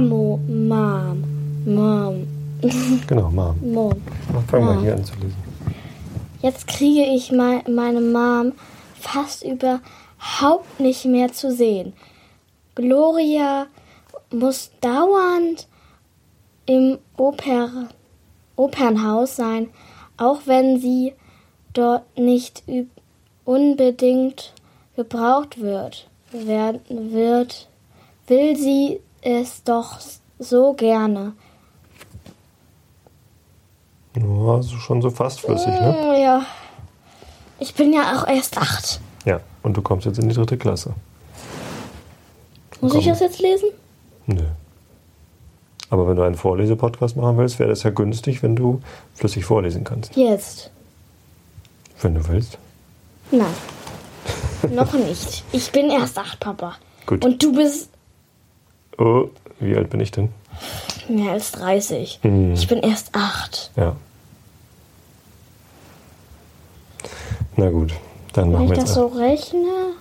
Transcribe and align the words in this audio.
Mamo, 0.00 0.38
Mom, 0.46 1.24
Mom, 1.64 2.26
Genau, 3.06 3.30
Mom. 3.30 3.56
Mom. 3.72 3.92
Fang 4.48 4.62
mal 4.64 4.74
Mom. 4.74 4.82
hier 4.82 4.94
an 4.94 5.04
zu 5.04 5.14
lesen. 5.14 5.36
Jetzt 6.42 6.66
kriege 6.66 7.02
ich 7.14 7.32
mei- 7.32 7.64
meine 7.66 8.00
Mom 8.02 8.52
fast 9.00 9.42
überhaupt 9.42 10.80
nicht 10.80 11.06
mehr 11.06 11.32
zu 11.32 11.50
sehen. 11.50 11.94
Gloria 12.74 13.68
muss 14.30 14.70
dauernd 14.82 15.66
im 16.66 16.98
Oper 17.16 17.88
Opernhaus 18.56 19.36
sein, 19.36 19.68
auch 20.18 20.40
wenn 20.44 20.78
sie 20.78 21.14
dort 21.72 22.02
nicht 22.18 22.62
unbedingt 23.46 24.52
gebraucht 24.94 25.58
wird. 25.60 26.06
Werden 26.32 26.80
wird, 27.12 27.68
will 28.26 28.56
sie 28.56 29.00
es 29.22 29.62
doch 29.64 29.98
so 30.38 30.72
gerne. 30.74 31.32
Ja, 34.16 34.54
also 34.54 34.76
schon 34.78 35.02
so 35.02 35.10
fast 35.10 35.40
flüssig, 35.40 35.68
ne? 35.68 35.92
Mm, 35.92 36.22
Ja. 36.22 36.46
Ich 37.58 37.74
bin 37.74 37.92
ja 37.92 38.14
auch 38.16 38.26
erst 38.28 38.58
acht. 38.58 39.00
Ja, 39.24 39.40
und 39.62 39.76
du 39.76 39.82
kommst 39.82 40.06
jetzt 40.06 40.18
in 40.18 40.28
die 40.28 40.34
dritte 40.34 40.58
Klasse. 40.58 40.92
Muss 42.80 42.94
ich 42.94 43.06
das 43.06 43.20
jetzt 43.20 43.38
lesen? 43.40 43.70
Nö. 44.26 44.42
Aber 45.88 46.06
wenn 46.08 46.16
du 46.16 46.22
einen 46.22 46.34
Vorlesepodcast 46.34 47.16
machen 47.16 47.38
willst, 47.38 47.58
wäre 47.58 47.70
das 47.70 47.82
ja 47.82 47.90
günstig, 47.90 48.42
wenn 48.42 48.56
du 48.56 48.80
flüssig 49.14 49.44
vorlesen 49.44 49.84
kannst. 49.84 50.14
Jetzt. 50.16 50.70
Wenn 52.02 52.14
du 52.14 52.28
willst. 52.28 52.58
Nein. 53.30 53.46
Noch 54.70 54.92
nicht. 54.92 55.44
Ich 55.52 55.70
bin 55.72 55.90
erst 55.90 56.18
acht, 56.18 56.40
Papa. 56.40 56.74
Gut. 57.06 57.24
Und 57.24 57.42
du 57.42 57.52
bist 57.54 57.88
Oh, 58.98 59.28
wie 59.60 59.76
alt 59.76 59.90
bin 59.90 60.00
ich 60.00 60.10
denn? 60.10 60.30
mehr 61.08 61.32
als 61.32 61.52
30. 61.52 62.18
Hm. 62.22 62.54
Ich 62.54 62.66
bin 62.68 62.78
erst 62.78 63.14
acht. 63.14 63.70
Ja. 63.76 63.96
Na 67.56 67.70
gut, 67.70 67.92
dann 68.32 68.46
Wenn 68.46 68.52
machen 68.52 68.64
ich 68.64 68.70
wir 68.70 68.76
das 68.76 68.84
jetzt. 68.86 68.94
so 68.94 69.06
rechne. 69.06 69.92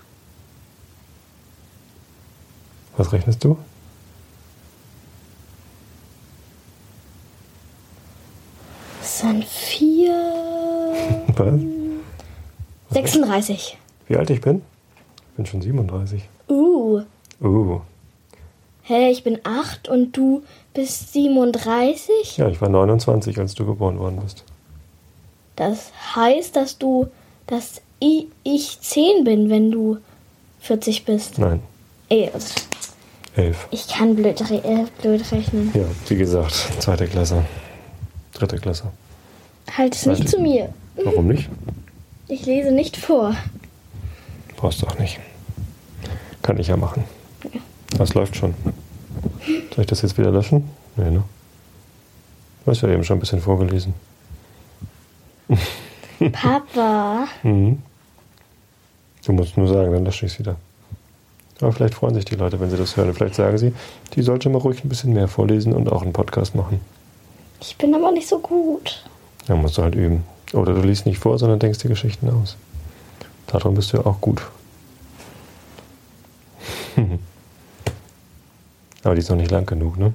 Was 2.98 3.12
rechnest 3.14 3.44
du? 3.44 3.58
Das 9.00 9.20
sind 9.20 9.46
vier. 9.46 10.14
Was? 11.36 11.60
36. 12.92 13.78
Wie 14.08 14.18
alt 14.18 14.30
ich 14.30 14.42
bin? 14.42 14.62
Ich 15.30 15.36
bin 15.36 15.46
schon 15.46 15.62
37. 15.62 16.24
Uh. 16.48 17.02
Uh, 17.42 17.82
Hä, 18.88 19.10
ich 19.10 19.24
bin 19.24 19.40
acht 19.44 19.90
und 19.90 20.16
du 20.16 20.44
bist 20.76 21.12
37? 21.14 22.38
ja, 22.38 22.48
ich 22.50 22.62
war 22.62 22.70
29, 22.70 23.40
als 23.40 23.56
du 23.56 23.66
geboren 23.66 23.98
worden 23.98 24.20
bist. 24.22 24.44
Das 25.56 25.92
heißt, 26.16 26.56
dass 26.56 26.78
du. 26.78 27.08
dass 27.48 27.82
ich, 28.00 28.28
ich 28.44 28.80
10 28.82 29.24
bin, 29.24 29.50
wenn 29.50 29.72
du 29.72 29.98
40 30.60 31.04
bist. 31.06 31.40
Nein, 31.40 31.62
Ey, 32.10 32.30
also, 32.32 32.54
11. 33.36 33.68
ich 33.72 33.88
kann 33.88 34.16
blöd, 34.16 34.40
re 34.52 34.62
äh, 34.64 34.86
blöd 35.02 35.32
rechnen. 35.32 35.72
Ja, 35.74 35.86
wie 36.08 36.16
gesagt, 36.16 36.54
zweite 36.80 37.08
Klasse. 37.08 37.44
Dritte 38.34 38.58
Klasse. 38.58 38.92
Halt 39.76 39.96
es 39.96 40.06
nicht 40.06 40.30
zu 40.30 40.40
mir. 40.40 40.72
Warum 41.04 41.28
nicht? 41.28 41.50
Ich 42.28 42.46
lese 42.46 42.72
nicht 42.72 42.98
vor. 42.98 43.36
Brauchst 44.58 44.84
du 44.84 44.88
auch 44.88 45.00
nicht. 45.00 45.20
Kann 46.44 46.60
ich 46.60 46.68
ja 46.68 46.78
machen. 46.78 47.04
Das 47.98 48.14
läuft 48.14 48.36
schon. 48.36 48.54
Soll 49.46 49.82
ich 49.82 49.88
das 49.88 50.02
jetzt 50.02 50.18
wieder 50.18 50.32
löschen? 50.32 50.70
Nee, 50.96 51.12
ne? 51.12 51.24
Du 52.64 52.72
hast 52.72 52.82
ja 52.82 52.90
eben 52.90 53.04
schon 53.04 53.18
ein 53.18 53.20
bisschen 53.20 53.42
vorgelesen. 53.42 53.94
Papa. 56.32 57.28
Mhm. 57.44 57.82
Du 59.26 59.34
musst 59.34 59.58
nur 59.58 59.68
sagen, 59.68 59.92
dann 59.92 60.06
lösche 60.06 60.28
ich 60.28 60.34
es 60.34 60.40
wieder. 60.40 60.56
Aber 61.60 61.72
vielleicht 61.72 61.96
freuen 61.96 62.14
sich 62.14 62.26
die 62.26 62.36
Leute, 62.36 62.60
wenn 62.60 62.70
sie 62.70 62.78
das 62.78 62.96
hören. 62.96 63.14
Vielleicht 63.14 63.36
sagen 63.36 63.58
sie, 63.58 63.74
die 64.14 64.22
sollte 64.22 64.50
mal 64.50 64.60
ruhig 64.60 64.84
ein 64.84 64.90
bisschen 64.90 65.14
mehr 65.14 65.28
vorlesen 65.28 65.74
und 65.74 65.92
auch 65.92 66.04
einen 66.04 66.14
Podcast 66.14 66.54
machen. 66.54 66.80
Ich 67.60 67.76
bin 67.78 67.96
aber 67.96 68.12
nicht 68.12 68.28
so 68.28 68.38
gut. 68.40 69.04
Ja, 69.48 69.56
musst 69.56 69.78
du 69.78 69.82
halt 69.82 69.96
üben. 69.96 70.24
Oder 70.54 70.74
du 70.74 70.82
liest 70.82 71.06
nicht 71.06 71.18
vor, 71.18 71.40
sondern 71.40 71.60
denkst 71.60 71.80
die 71.80 71.88
Geschichten 71.88 72.30
aus. 72.30 72.56
Darum 73.48 73.74
bist 73.76 73.94
du 73.94 73.98
ja 73.98 74.06
auch 74.06 74.22
gut. 74.22 74.44
Aber 79.06 79.16
die 79.16 79.22
ist 79.22 79.30
noch 79.30 79.38
nicht 79.38 79.52
lang 79.52 79.66
genug, 79.66 79.98
ne? 79.98 80.14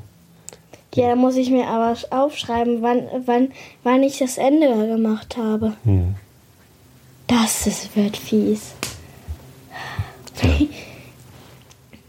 Ja, 0.95 1.11
da 1.11 1.15
muss 1.15 1.37
ich 1.37 1.51
mir 1.51 1.69
aber 1.69 1.97
aufschreiben, 2.11 2.83
wann, 2.83 3.07
wann, 3.25 3.53
wann 3.85 4.03
ich 4.03 4.19
das 4.19 4.39
Ende 4.39 4.67
gemacht 4.89 5.37
habe. 5.37 5.75
Hm. 5.85 6.17
Das 7.29 7.69
ist, 7.69 7.95
wird 7.95 8.17
fies. 8.17 8.73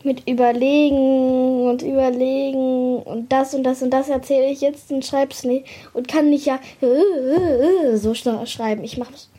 Mit 0.04 0.28
überlegen 0.28 1.70
und 1.70 1.84
überlegen 1.84 3.04
und 3.04 3.32
das 3.32 3.54
und 3.54 3.62
das 3.64 3.84
und 3.84 3.92
das 3.92 4.10
erzähle 4.10 4.48
ich 4.48 4.62
jetzt 4.62 4.92
und 4.92 5.06
schreib's 5.06 5.44
nicht 5.44 5.68
und 5.94 6.08
kann 6.08 6.32
nicht 6.32 6.48
ja 6.48 6.60
äh, 6.82 7.96
so 7.98 8.16
schnell 8.16 8.48
schreiben. 8.48 8.84
Ich 8.84 8.98
mach's. 8.98 9.30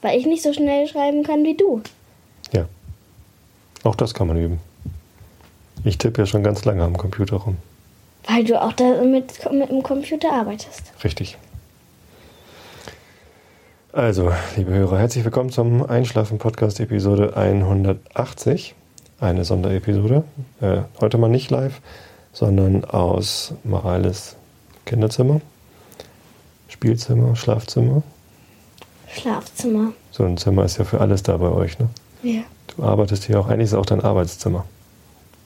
Weil 0.00 0.18
ich 0.18 0.24
nicht 0.24 0.42
so 0.42 0.54
schnell 0.54 0.88
schreiben 0.88 1.24
kann 1.24 1.44
wie 1.44 1.58
du. 1.58 1.82
Ja. 2.52 2.64
Auch 3.82 3.96
das 3.96 4.14
kann 4.14 4.28
man 4.28 4.38
üben. 4.38 4.60
Ich 5.86 5.98
tippe 5.98 6.22
ja 6.22 6.26
schon 6.26 6.42
ganz 6.42 6.64
lange 6.64 6.82
am 6.82 6.96
Computer 6.96 7.36
rum. 7.36 7.58
Weil 8.26 8.42
du 8.42 8.58
auch 8.58 8.72
da 8.72 9.02
mit, 9.02 9.44
dem 9.44 9.82
Computer 9.82 10.32
arbeitest. 10.32 10.94
Richtig. 11.04 11.36
Also, 13.92 14.32
liebe 14.56 14.72
Hörer, 14.72 14.98
herzlich 14.98 15.26
willkommen 15.26 15.50
zum 15.50 15.84
Einschlafen-Podcast 15.84 16.80
Episode 16.80 17.36
180. 17.36 18.74
Eine 19.20 19.44
Sonderepisode. 19.44 20.24
Äh, 20.62 20.78
heute 21.02 21.18
mal 21.18 21.28
nicht 21.28 21.50
live, 21.50 21.82
sondern 22.32 22.86
aus 22.86 23.52
Morales 23.62 24.36
Kinderzimmer, 24.86 25.42
Spielzimmer, 26.68 27.36
Schlafzimmer. 27.36 28.02
Schlafzimmer. 29.12 29.92
So 30.12 30.24
ein 30.24 30.38
Zimmer 30.38 30.64
ist 30.64 30.78
ja 30.78 30.84
für 30.84 31.02
alles 31.02 31.22
da 31.22 31.36
bei 31.36 31.50
euch, 31.50 31.78
ne? 31.78 31.90
Ja. 32.22 32.40
Du 32.74 32.82
arbeitest 32.82 33.24
hier 33.24 33.38
auch, 33.38 33.48
eigentlich 33.48 33.64
ist 33.64 33.72
es 33.72 33.78
auch 33.78 33.84
dein 33.84 34.00
Arbeitszimmer. 34.00 34.64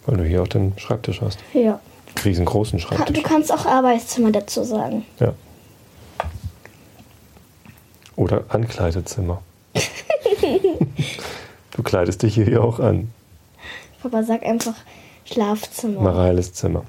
Weil 0.09 0.17
du 0.17 0.25
hier 0.25 0.43
auch 0.43 0.49
den 0.49 0.73
Schreibtisch 0.79 1.21
hast. 1.21 1.39
Ja. 1.53 1.79
Riesengroßen 2.25 2.81
Ka- 2.81 2.89
Du 2.89 2.97
Schreibtisch. 2.97 3.23
kannst 3.23 3.53
auch 3.53 3.67
Arbeitszimmer 3.67 4.33
dazu 4.33 4.65
sagen. 4.65 5.05
Ja. 5.21 5.35
Oder 8.17 8.45
Ankleidezimmer. 8.49 9.43
du 11.77 11.83
kleidest 11.83 12.23
dich 12.23 12.35
hier 12.35 12.65
auch 12.65 12.81
an. 12.81 13.11
Papa, 14.03 14.23
sag 14.23 14.43
einfach 14.45 14.75
Schlafzimmer. 15.25 16.01
Mareiles 16.01 16.53
Zimmer. 16.55 16.85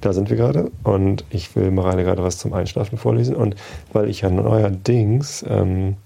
Da 0.00 0.12
sind 0.12 0.30
wir 0.30 0.36
gerade 0.36 0.70
und 0.84 1.24
ich 1.30 1.54
will 1.56 1.70
Mareile 1.70 2.04
gerade 2.04 2.22
was 2.22 2.38
zum 2.38 2.52
Einschlafen 2.54 2.96
vorlesen. 2.98 3.34
Und 3.36 3.56
weil 3.92 4.08
ich 4.08 4.20
ja 4.22 4.30
neuerdings 4.30 5.44
ähm, 5.48 5.96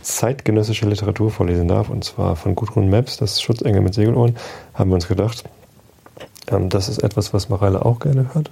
zeitgenössische 0.00 0.86
Literatur 0.88 1.30
vorlesen 1.30 1.68
darf, 1.68 1.90
und 1.90 2.04
zwar 2.04 2.36
von 2.36 2.54
Gudrun 2.54 2.88
Maps, 2.88 3.16
das 3.18 3.42
Schutzengel 3.42 3.82
mit 3.82 3.92
Segelohren, 3.92 4.36
haben 4.72 4.90
wir 4.90 4.94
uns 4.94 5.08
gedacht, 5.08 5.44
ähm, 6.48 6.68
das 6.68 6.88
ist 6.88 7.02
etwas, 7.02 7.32
was 7.34 7.48
Mareile 7.48 7.84
auch 7.84 7.98
gerne 7.98 8.32
hört. 8.34 8.50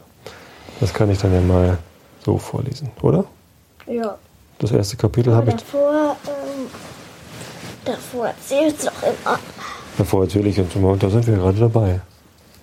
Das 0.80 0.92
kann 0.92 1.10
ich 1.10 1.18
dann 1.18 1.32
ja 1.32 1.40
mal 1.40 1.78
so 2.24 2.38
vorlesen, 2.38 2.90
oder? 3.02 3.24
Ja. 3.86 4.16
Das 4.58 4.72
erste 4.72 4.96
Kapitel 4.96 5.34
habe 5.34 5.50
ich. 5.50 5.56
davor, 5.56 6.16
ähm, 6.26 6.66
davor 7.84 8.28
erzählst 8.28 8.82
du 8.82 8.86
doch 8.86 9.02
immer. 9.02 9.38
Davor 9.98 10.22
erzähle 10.24 10.48
ich 10.48 10.56
jetzt 10.56 10.74
immer, 10.74 10.90
und 10.90 11.02
da 11.02 11.10
sind 11.10 11.26
wir 11.26 11.36
gerade 11.36 11.58
dabei. 11.58 12.00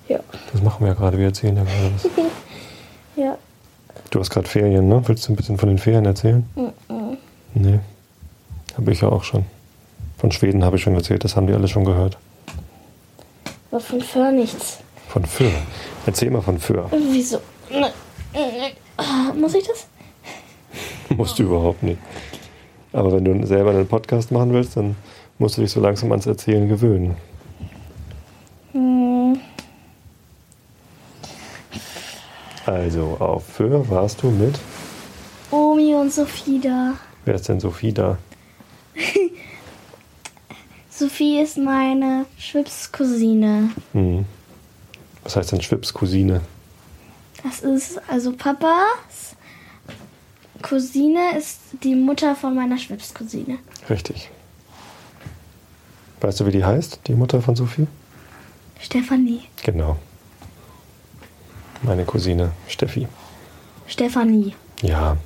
Ja. 0.08 0.20
Das 0.52 0.62
machen 0.62 0.82
wir 0.82 0.90
ja 0.90 0.94
gerade, 0.94 1.18
wir 1.18 1.28
erzählen 1.28 1.56
ja 1.56 1.64
gerade 1.64 1.92
was. 1.96 2.10
Ja. 3.18 3.38
Du 4.10 4.20
hast 4.20 4.30
gerade 4.30 4.48
Ferien, 4.48 4.88
ne? 4.88 5.02
Willst 5.06 5.28
du 5.28 5.34
ein 5.34 5.36
bisschen 5.36 5.58
von 5.58 5.68
den 5.68 5.78
Ferien 5.78 6.06
erzählen? 6.06 6.50
Mhm. 6.56 7.18
Nee. 7.54 7.80
Habe 8.78 8.92
ich 8.92 9.02
ja 9.02 9.10
auch 9.10 9.24
schon. 9.24 9.46
Von 10.18 10.32
Schweden 10.32 10.64
habe 10.64 10.78
ich 10.78 10.84
schon 10.84 10.96
erzählt, 10.96 11.24
das 11.24 11.36
haben 11.36 11.46
die 11.48 11.54
alle 11.54 11.68
schon 11.68 11.84
gehört. 11.84 12.18
Aber 13.70 13.82
von 13.82 14.02
Föhr 14.02 14.32
nichts. 14.32 14.80
Von 15.12 15.26
Föhr. 15.26 15.52
Erzähl 16.06 16.32
mal 16.32 16.42
von 16.42 16.58
Föhr. 16.58 16.90
Wieso? 17.12 17.42
Ne, 17.70 17.92
ne, 18.32 18.72
ah, 18.96 19.34
Muss 19.36 19.54
ich 19.56 19.68
das? 19.68 19.86
Musst 21.10 21.38
du 21.38 21.44
überhaupt 21.44 21.84
nicht. 21.84 22.00
Aber 22.94 23.12
wenn 23.12 23.26
du 23.26 23.46
selber 23.46 23.72
einen 23.72 23.90
Podcast 23.90 24.32
machen 24.32 24.54
willst, 24.54 24.78
dann 24.78 24.96
musst 25.38 25.58
du 25.58 25.64
dich 25.64 25.72
so 25.72 25.82
langsam 25.82 26.14
ans 26.14 26.28
Erzählen 26.28 26.70
gewöhnen. 26.70 27.18
Hm. 28.72 29.38
Also, 32.66 33.18
auf 33.20 33.46
Föhr 33.46 33.90
warst 33.90 34.24
du 34.24 34.32
mit. 34.32 34.58
Omi 35.52 35.94
und 35.94 36.14
Sophie 36.14 36.62
da. 36.62 36.94
Wer 37.26 37.36
ist 37.36 37.50
denn 37.50 37.60
Sophie 37.60 37.92
da? 37.92 38.18
Sophie 40.90 41.42
ist 41.42 41.58
meine 41.58 42.28
Schwipscousine. 42.38 43.72
Hm. 43.92 44.26
Was 45.24 45.36
heißt 45.36 45.52
denn 45.52 45.62
Schwips 45.62 45.94
Cousine? 45.94 46.42
Das 47.44 47.62
ist 47.62 48.00
also 48.08 48.34
Papas 48.34 49.36
Cousine 50.62 51.38
ist 51.38 51.60
die 51.84 51.96
Mutter 51.96 52.36
von 52.36 52.56
meiner 52.56 52.78
Schwibscousine. 52.78 53.58
Richtig. 53.90 54.30
Weißt 56.22 56.40
du, 56.40 56.46
wie 56.46 56.52
die 56.52 56.64
heißt, 56.64 57.00
die 57.08 57.14
Mutter 57.14 57.42
von 57.42 57.56
Sophie? 57.56 57.88
Stefanie. 58.80 59.42
Genau. 59.64 59.98
Meine 61.82 62.06
Cousine 62.06 62.52
Steffi. 62.68 63.08
Stefanie. 63.88 64.56
Ja, 64.82 65.18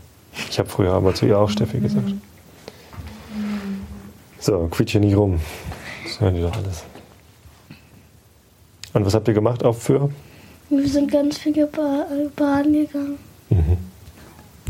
ich 0.49 0.57
habe 0.57 0.69
früher 0.69 0.93
aber 0.93 1.13
zu 1.13 1.25
ihr 1.25 1.37
auch 1.37 1.49
Steffi 1.49 1.79
gesagt. 1.79 2.13
So, 4.39 4.67
quietsch 4.71 4.91
hier 4.91 5.01
nicht 5.01 5.15
rum. 5.15 5.41
Das 6.03 6.19
hören 6.19 6.35
die 6.35 6.41
doch 6.41 6.55
alles. 6.55 6.83
Und 8.95 9.05
was 9.05 9.13
habt 9.13 9.27
ihr 9.27 9.33
gemacht 9.33 9.63
auf 9.63 9.83
für? 9.83 10.09
Wir 10.69 10.87
sind 10.87 11.11
ganz 11.11 11.37
viel 11.37 11.53
äh, 11.57 12.29
baden 12.33 12.71
gegangen. 12.73 13.17
Mhm. 13.49 13.77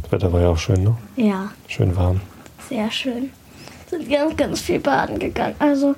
Das 0.01 0.11
Wetter 0.11 0.33
war 0.33 0.41
ja 0.41 0.49
auch 0.49 0.57
schön, 0.57 0.83
ne? 0.83 0.97
Ja, 1.15 1.51
Schön 1.67 1.95
warm. 1.95 2.19
sehr 2.67 2.89
schön. 2.89 3.29
Sind 3.87 4.09
ganz, 4.09 4.35
ganz 4.35 4.61
viel 4.61 4.79
baden 4.79 5.19
gegangen. 5.19 5.55
Also, 5.59 5.93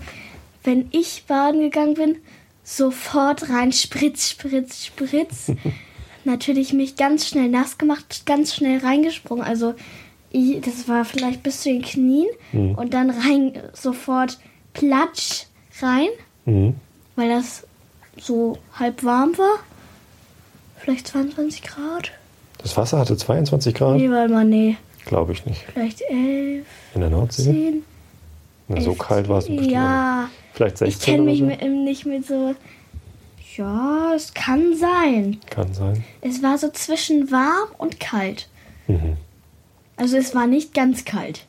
wenn 0.65 0.89
ich 0.91 1.23
baden 1.25 1.61
gegangen 1.61 1.93
bin, 1.93 2.17
sofort 2.65 3.49
rein, 3.49 3.71
spritz, 3.71 4.29
spritz, 4.31 4.85
spritz. 4.85 5.51
Natürlich 6.25 6.73
mich 6.73 6.97
ganz 6.97 7.29
schnell 7.29 7.47
nass 7.47 7.77
gemacht, 7.77 8.25
ganz 8.25 8.53
schnell 8.53 8.79
reingesprungen. 8.79 9.45
Also, 9.45 9.73
ich, 10.31 10.59
das 10.59 10.89
war 10.89 11.05
vielleicht 11.05 11.43
bis 11.43 11.61
zu 11.61 11.69
den 11.69 11.81
Knien. 11.81 12.27
Mhm. 12.51 12.75
Und 12.75 12.93
dann 12.93 13.09
rein, 13.09 13.53
sofort 13.71 14.37
platsch 14.73 15.45
rein, 15.81 16.09
Mhm. 16.45 16.75
weil 17.15 17.29
das 17.29 17.65
so 18.21 18.57
halb 18.73 19.03
warm 19.03 19.37
war. 19.37 19.59
Vielleicht 20.77 21.07
22 21.07 21.63
Grad. 21.63 22.11
Das 22.59 22.77
Wasser 22.77 22.99
hatte 22.99 23.17
22 23.17 23.73
Grad? 23.73 23.97
Nee, 23.97 24.09
warte 24.09 24.33
mal, 24.33 24.45
nee. 24.45 24.77
Glaube 25.05 25.31
ich 25.31 25.45
nicht. 25.45 25.63
Vielleicht 25.73 26.01
11, 26.01 26.65
In 26.95 27.01
der 27.01 27.09
Nordsee? 27.09 27.43
10. 27.43 27.83
Na, 28.67 28.81
so 28.81 28.91
11, 28.91 28.99
kalt 28.99 29.29
war 29.29 29.37
es 29.39 29.47
bestimmt. 29.47 29.71
Ja. 29.71 30.29
Vielleicht 30.53 30.81
ich 30.81 30.97
16 30.97 31.05
kenne 31.05 31.23
oder 31.23 31.31
mich 31.31 31.39
so? 31.39 31.45
mit, 31.45 31.83
nicht 31.83 32.05
mit 32.05 32.27
so. 32.27 32.55
Ja, 33.55 34.13
es 34.15 34.33
kann 34.33 34.75
sein. 34.75 35.39
Kann 35.49 35.73
sein. 35.73 36.03
Es 36.21 36.43
war 36.43 36.57
so 36.57 36.69
zwischen 36.69 37.31
warm 37.31 37.69
und 37.77 37.99
kalt. 37.99 38.47
Mhm. 38.87 39.17
Also 39.95 40.17
es 40.17 40.35
war 40.35 40.45
nicht 40.45 40.73
ganz 40.73 41.05
kalt. 41.05 41.45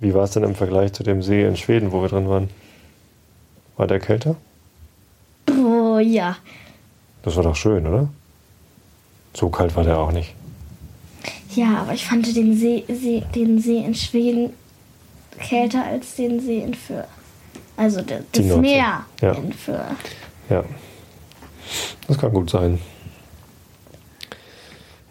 Wie 0.00 0.14
war 0.14 0.24
es 0.24 0.32
denn 0.32 0.42
im 0.42 0.54
Vergleich 0.54 0.92
zu 0.92 1.02
dem 1.02 1.22
See 1.22 1.44
in 1.46 1.56
Schweden, 1.56 1.92
wo 1.92 2.00
wir 2.02 2.08
drin 2.08 2.28
waren? 2.28 2.48
War 3.76 3.86
der 3.86 4.00
kälter? 4.00 4.36
Oh 5.50 5.73
ja. 6.06 6.36
Das 7.22 7.36
war 7.36 7.42
doch 7.42 7.56
schön, 7.56 7.86
oder? 7.86 8.08
So 9.34 9.48
kalt 9.48 9.74
war 9.76 9.84
der 9.84 9.98
auch 9.98 10.12
nicht. 10.12 10.34
Ja, 11.54 11.78
aber 11.82 11.94
ich 11.94 12.04
fand 12.04 12.34
den 12.36 12.56
See, 12.56 12.84
See, 12.88 13.22
den 13.34 13.60
See 13.60 13.78
in 13.78 13.94
Schweden 13.94 14.50
kälter 15.40 15.84
als 15.84 16.16
den 16.16 16.40
See 16.40 16.58
in 16.60 16.74
Föhr. 16.74 17.06
Also 17.76 18.02
das, 18.02 18.22
das. 18.32 18.44
Meer 18.56 19.04
Ja. 19.20 19.32
in 19.32 19.52
Föhr. 19.52 19.96
Ja. 20.50 20.64
Das 22.06 22.18
kann 22.18 22.32
gut 22.32 22.50
sein. 22.50 22.80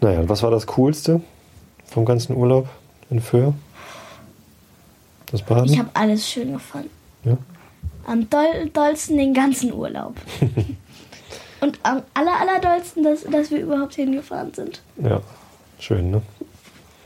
Naja, 0.00 0.20
und 0.20 0.28
was 0.28 0.42
war 0.42 0.50
das 0.50 0.66
Coolste 0.66 1.20
vom 1.86 2.04
ganzen 2.04 2.36
Urlaub 2.36 2.68
in 3.10 3.20
Föhr? 3.20 3.54
Das 5.30 5.42
Baden? 5.42 5.72
Ich 5.72 5.78
habe 5.78 5.90
alles 5.94 6.28
schön 6.28 6.52
gefunden. 6.52 6.90
ja? 7.24 7.36
Am 8.06 8.28
doll, 8.28 8.70
dollsten 8.72 9.16
den 9.16 9.32
ganzen 9.34 9.72
Urlaub. 9.72 10.14
Und 11.64 11.80
am 11.82 12.02
aller, 12.12 12.38
aller 12.38 12.60
dollsten, 12.60 13.02
dass, 13.02 13.22
dass 13.22 13.50
wir 13.50 13.62
überhaupt 13.62 13.94
hingefahren 13.94 14.52
sind. 14.52 14.82
ja, 15.02 15.22
schön, 15.78 16.10
ne? 16.10 16.20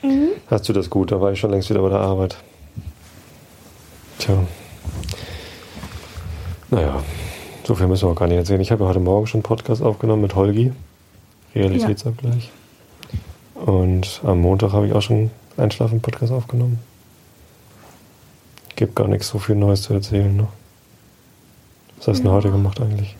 Mhm. 0.02 0.30
Hast 0.50 0.68
du 0.68 0.72
das 0.72 0.90
gut? 0.90 1.12
Da 1.12 1.20
war 1.20 1.30
ich 1.30 1.38
schon 1.38 1.52
längst 1.52 1.70
wieder 1.70 1.80
bei 1.80 1.90
der 1.90 2.00
Arbeit. 2.00 2.36
Tja. 4.18 4.34
Naja, 6.70 7.04
so 7.62 7.76
viel 7.76 7.86
müssen 7.86 8.08
wir 8.08 8.10
auch 8.10 8.16
gar 8.16 8.26
nicht 8.26 8.36
erzählen. 8.36 8.60
Ich 8.60 8.72
habe 8.72 8.82
ja 8.82 8.90
heute 8.90 8.98
Morgen 8.98 9.28
schon 9.28 9.38
einen 9.38 9.44
Podcast 9.44 9.80
aufgenommen 9.80 10.22
mit 10.22 10.34
Holgi. 10.34 10.72
Realitätsabgleich. 11.54 12.50
Und 13.54 14.20
am 14.24 14.40
Montag 14.40 14.72
habe 14.72 14.88
ich 14.88 14.92
auch 14.92 15.02
schon 15.02 15.30
einen 15.56 15.70
Schlafen-Podcast 15.70 16.32
aufgenommen. 16.32 16.80
Gibt 18.74 18.96
gar 18.96 19.06
nichts 19.06 19.28
so 19.28 19.38
viel 19.38 19.54
Neues 19.54 19.82
zu 19.82 19.94
erzählen. 19.94 20.36
Ne? 20.36 20.48
Was 21.98 22.08
hast 22.08 22.18
du 22.18 22.22
denn 22.24 22.32
heute 22.32 22.50
gemacht 22.50 22.80
eigentlich? 22.80 23.14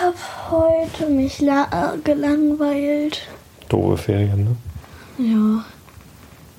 Ich 0.00 0.06
habe 0.06 0.16
heute 0.50 1.10
mich 1.10 1.42
la 1.42 1.94
gelangweilt. 2.02 3.20
Doofe 3.68 3.98
Ferien, 3.98 4.44
ne? 4.44 4.56
Ja. 5.18 5.64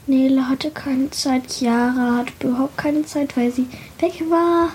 Nele 0.05 0.47
hatte 0.47 0.69
keine 0.69 1.09
Zeit. 1.09 1.49
Chiara 1.49 2.17
hatte 2.17 2.47
überhaupt 2.47 2.77
keine 2.77 3.03
Zeit, 3.03 3.35
weil 3.35 3.51
sie 3.51 3.65
weg 3.99 4.21
war. 4.29 4.69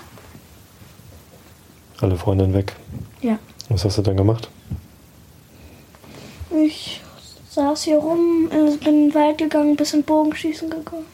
Alle 2.01 2.17
Freundinnen 2.17 2.53
weg. 2.53 2.75
Ja. 3.21 3.39
Was 3.69 3.85
hast 3.85 3.99
du 3.99 4.01
dann 4.01 4.17
gemacht? 4.17 4.49
Ich 6.51 7.01
saß 7.49 7.83
hier 7.83 7.99
rum, 7.99 8.49
äh, 8.51 8.75
bin 8.75 8.79
in 8.79 9.09
den 9.09 9.15
Wald 9.15 9.37
gegangen, 9.37 9.77
bisschen 9.77 10.03
Bogenschießen 10.03 10.69
gegangen. 10.69 11.05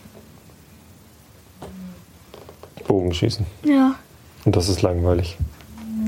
Bogenschießen. 2.88 3.46
Ja. 3.64 3.94
Und 4.44 4.56
das 4.56 4.70
ist 4.70 4.82
langweilig. 4.82 5.38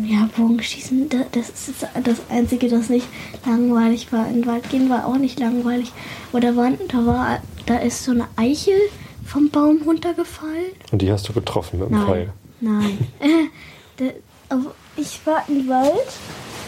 Ja, 0.06 0.30
Bogenschießen, 0.36 1.10
da- 1.10 1.26
das 1.32 1.50
ist 1.50 1.84
das 2.04 2.18
Einzige, 2.30 2.68
das 2.70 2.90
nicht 2.90 3.08
langweilig 3.46 4.12
war. 4.12 4.28
In 4.28 4.42
den 4.42 4.46
Wald 4.46 4.70
gehen 4.70 4.90
war 4.90 5.06
auch 5.08 5.18
nicht 5.18 5.40
langweilig. 5.40 5.92
Oder 6.34 6.56
war, 6.56 6.72
da 6.90 7.06
war, 7.06 7.40
da 7.66 7.78
ist 7.78 8.04
so 8.04 8.12
eine 8.12 8.28
Eichel 8.36 8.78
vom 9.26 9.50
Baum 9.50 9.82
runtergefallen. 9.86 10.72
Und 10.92 11.02
die 11.02 11.12
hast 11.12 11.28
du 11.28 11.34
getroffen 11.34 11.80
mit 11.80 11.90
dem 11.90 11.98
Nein. 11.98 12.06
Pfeil. 12.06 12.30
Nein. 12.62 12.98
Äh, 13.98 14.56
ich 14.98 15.26
war 15.26 15.44
im 15.48 15.68
Wald 15.70 15.94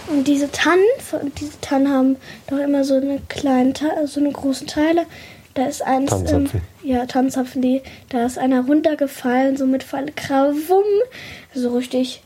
und 0.10 0.28
diese 0.28 0.50
Tannen, 0.52 0.82
diese 1.40 1.60
Tannen 1.62 1.90
haben 1.94 2.16
doch 2.48 2.58
immer 2.58 2.84
so 2.86 2.96
eine 2.96 3.20
kleinen, 3.28 3.74
Te- 3.74 4.08
so 4.08 4.20
eine 4.22 4.32
großen 4.32 4.66
Teile. 4.68 5.06
Da 5.54 5.66
ist 5.66 5.82
eins, 5.82 6.10
Tannenzapfen. 6.10 6.62
Ähm, 6.84 6.90
ja, 6.90 7.06
Tannenzapfen, 7.06 7.62
die, 7.62 7.82
da 8.10 8.26
ist 8.26 8.38
einer 8.40 8.66
runtergefallen, 8.66 9.58
so 9.58 9.66
mit 9.68 9.84
voll 9.84 10.06
Krawum, 10.16 10.84
so 11.54 11.76
richtig. 11.76 12.22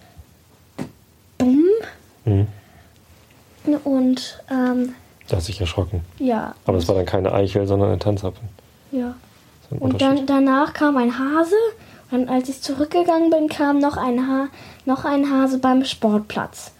Mhm. 2.25 2.48
Und 3.84 4.44
ähm, 4.50 4.96
Da 5.28 5.38
hast 5.38 5.48
du 5.48 5.51
dich 5.51 5.62
erschrocken. 5.62 6.01
ja, 6.20 6.56
Aber 6.66 6.78
es 6.78 6.88
war 6.88 6.96
dann 6.96 7.06
keine 7.06 7.32
Eichel, 7.32 7.68
sondern 7.68 7.92
ein 7.92 8.00
Tanzapfel. 8.00 8.44
ja. 8.92 9.16
Ein 9.72 9.78
Und 9.78 10.01
dann 10.01 10.25
danach 10.25 10.74
kam 10.74 10.98
ein 10.98 11.18
Hase. 11.18 11.56
Und 12.12 12.28
als 12.28 12.50
ich 12.50 12.62
zurückgegangen 12.62 13.30
bin, 13.30 13.48
kam 13.48 13.80
noch 13.80 13.96
ein, 13.96 14.28
ha 14.28 14.48
noch 14.86 15.06
ein 15.06 15.32
Hase 15.32 15.60
beim 15.60 15.86
Sportplatz. 15.86 16.72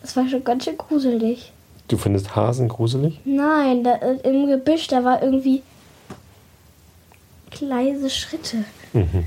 Das 0.00 0.16
war 0.16 0.26
schon 0.28 0.42
ganz 0.42 0.64
schön 0.64 0.76
gruselig. 0.76 1.52
Du 1.86 1.96
findest 1.96 2.34
Hasen 2.34 2.68
gruselig? 2.68 3.20
Nein, 3.24 3.84
da, 3.84 3.92
äh, 3.94 4.16
im 4.28 4.48
Gebüsch, 4.48 4.88
da 4.88 5.04
war 5.04 5.22
irgendwie 5.22 5.62
leise 7.60 8.10
Schritte. 8.10 8.64
Mhm. 8.92 9.26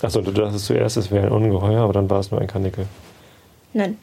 Achso, 0.00 0.22
du 0.22 0.30
dachtest 0.30 0.64
zuerst, 0.66 0.96
es 0.96 1.10
wäre 1.10 1.26
ein 1.26 1.32
Ungeheuer, 1.32 1.82
aber 1.82 1.92
dann 1.92 2.08
war 2.08 2.20
es 2.20 2.30
nur 2.30 2.40
ein 2.40 2.46
Kanickel. 2.46 2.86
Nein. 3.72 3.98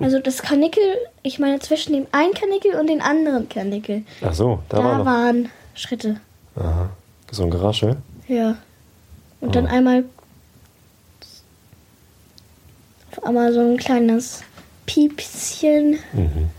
Also 0.00 0.18
das 0.18 0.42
Kanickel, 0.42 0.82
ich 1.22 1.38
meine 1.38 1.60
zwischen 1.60 1.92
dem 1.92 2.06
einen 2.12 2.34
Kanickel 2.34 2.74
und 2.74 2.88
den 2.88 3.00
anderen 3.00 3.48
Kanickel, 3.48 4.02
Ach 4.22 4.34
so, 4.34 4.60
da, 4.68 4.78
da, 4.78 4.84
war 4.84 4.98
noch. 4.98 5.04
waren 5.04 5.48
Schritte. 5.74 6.20
Aha. 6.56 6.90
So 7.30 7.44
ein 7.44 7.50
Geraschel. 7.50 7.96
Ja. 8.26 8.56
Und 9.40 9.54
dann 9.54 9.66
Ah. 9.66 9.70
einmal 9.70 10.04
auf 13.12 13.24
einmal 13.24 13.52
so 13.52 13.60
ein 13.60 13.76
kleines 13.76 14.42
Piepschen. 14.86 15.98
Mhm. 16.12 16.50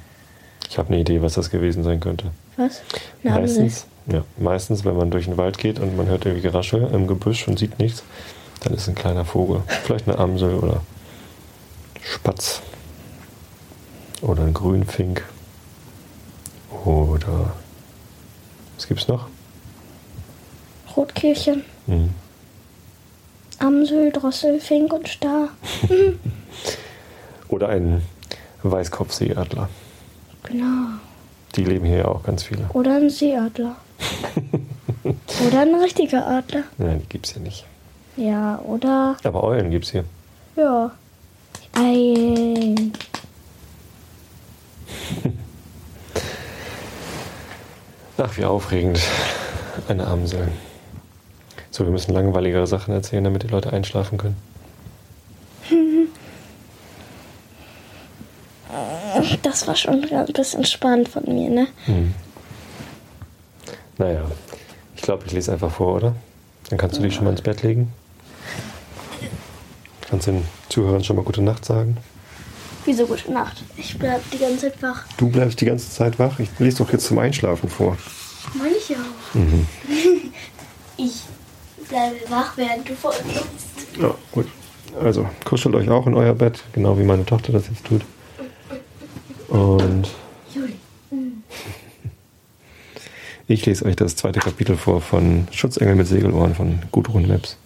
Ich 0.69 0.77
habe 0.77 0.89
eine 0.89 0.99
Idee, 1.01 1.21
was 1.21 1.33
das 1.33 1.49
gewesen 1.49 1.83
sein 1.83 1.99
könnte. 1.99 2.27
Was? 2.57 2.81
Eine 3.23 3.41
meistens, 3.41 3.85
ja, 4.07 4.23
meistens, 4.37 4.85
wenn 4.85 4.95
man 4.95 5.11
durch 5.11 5.25
den 5.25 5.37
Wald 5.37 5.57
geht 5.57 5.79
und 5.79 5.97
man 5.97 6.07
hört 6.07 6.25
irgendwie 6.25 6.41
Geraschel 6.43 6.89
im 6.93 7.07
Gebüsch 7.07 7.47
und 7.47 7.59
sieht 7.59 7.79
nichts, 7.79 8.03
dann 8.63 8.73
ist 8.73 8.87
ein 8.87 8.95
kleiner 8.95 9.25
Vogel. 9.25 9.61
Vielleicht 9.83 10.07
eine 10.07 10.17
Amsel 10.17 10.55
oder 10.55 10.81
Spatz. 12.03 12.61
Oder 14.21 14.43
ein 14.43 14.53
Grünfink. 14.53 15.23
Oder 16.85 17.53
was 18.75 18.87
gibt's 18.87 19.07
noch? 19.07 19.27
Rotkehlchen, 20.95 21.63
Hm. 21.87 22.09
Amsel, 23.59 24.11
Drossel, 24.11 24.59
Fink 24.59 24.91
und 24.91 25.07
Star. 25.07 25.49
Oder 27.47 27.69
ein 27.69 28.01
Weißkopfseeadler. 28.63 29.69
Genau. 30.43 30.87
Die 31.55 31.63
leben 31.63 31.85
hier 31.85 31.97
ja 31.99 32.05
auch 32.05 32.23
ganz 32.23 32.43
viele. 32.43 32.69
Oder 32.73 32.95
ein 32.95 33.09
Seeadler. 33.09 33.75
oder 35.47 35.59
ein 35.61 35.75
richtiger 35.75 36.25
Adler. 36.27 36.63
Nein, 36.77 37.01
die 37.01 37.07
gibt's 37.09 37.33
hier 37.33 37.41
nicht. 37.41 37.65
Ja, 38.17 38.59
oder. 38.59 39.17
Aber 39.23 39.43
Eulen 39.43 39.69
gibt's 39.69 39.91
hier. 39.91 40.05
Ja. 40.55 40.91
Ei. 41.73 42.75
Ach, 48.17 48.37
wie 48.37 48.45
aufregend. 48.45 48.99
Eine 49.87 50.05
Amsel. 50.05 50.49
So, 51.71 51.85
wir 51.85 51.91
müssen 51.91 52.13
langweiligere 52.13 52.67
Sachen 52.67 52.93
erzählen, 52.93 53.23
damit 53.23 53.43
die 53.43 53.47
Leute 53.47 53.73
einschlafen 53.73 54.17
können. 54.17 54.37
Das 59.43 59.67
war 59.67 59.75
schon 59.75 60.05
ein 60.09 60.25
bisschen 60.27 60.65
spannend 60.65 61.09
von 61.09 61.23
mir, 61.25 61.49
ne? 61.49 61.67
Hm. 61.85 62.13
Naja, 63.97 64.21
ich 64.95 65.01
glaube, 65.01 65.25
ich 65.25 65.33
lese 65.33 65.51
einfach 65.51 65.71
vor, 65.71 65.95
oder? 65.95 66.15
Dann 66.69 66.77
kannst 66.77 66.97
du 66.97 67.01
dich 67.01 67.13
schon 67.13 67.25
mal 67.25 67.31
ins 67.31 67.41
Bett 67.41 67.61
legen. 67.63 67.91
Kannst 70.09 70.27
den 70.27 70.45
Zuhörern 70.71 71.03
schon 71.03 71.17
mal 71.17 71.25
gute 71.25 71.41
Nacht 71.41 71.65
sagen. 71.65 71.97
Wieso 72.85 73.05
gute 73.05 73.31
Nacht? 73.31 73.63
Ich 73.77 73.97
bleib 73.97 74.21
die 74.31 74.39
ganze 74.39 74.71
Zeit 74.71 74.81
wach. 74.81 75.03
Du 75.17 75.29
bleibst 75.29 75.61
die 75.61 75.65
ganze 75.65 75.89
Zeit 75.91 76.17
wach? 76.17 76.39
Ich 76.39 76.49
lese 76.57 76.79
doch 76.79 76.91
jetzt 76.91 77.05
zum 77.05 77.19
Einschlafen 77.19 77.69
vor. 77.69 77.97
Meine 78.57 78.75
ich 78.75 78.95
auch. 78.95 79.35
Mhm. 79.35 79.67
Ich 80.97 81.23
bleibe 81.89 82.15
wach, 82.29 82.55
während 82.57 82.87
du 82.87 82.93
vor 82.93 83.09
uns 83.09 83.33
liest. 83.33 83.99
Ja, 83.99 84.13
gut. 84.31 84.45
Also, 85.01 85.27
kuschelt 85.45 85.73
euch 85.73 85.89
auch 85.89 86.05
in 86.05 86.13
euer 86.13 86.35
Bett, 86.35 86.63
genau 86.73 86.99
wie 86.99 87.03
meine 87.03 87.25
Tochter 87.25 87.53
das 87.53 87.67
jetzt 87.69 87.85
tut. 87.85 88.01
Und 89.47 90.07
Juli. 90.53 90.75
ich 93.47 93.65
lese 93.65 93.85
euch 93.85 93.95
das 93.95 94.15
zweite 94.15 94.41
Kapitel 94.41 94.77
vor 94.77 95.01
von 95.01 95.47
Schutzengel 95.49 95.95
mit 95.95 96.05
Segelohren 96.05 96.53
von 96.53 96.79
Gudrun 96.91 97.25
Leps. 97.25 97.57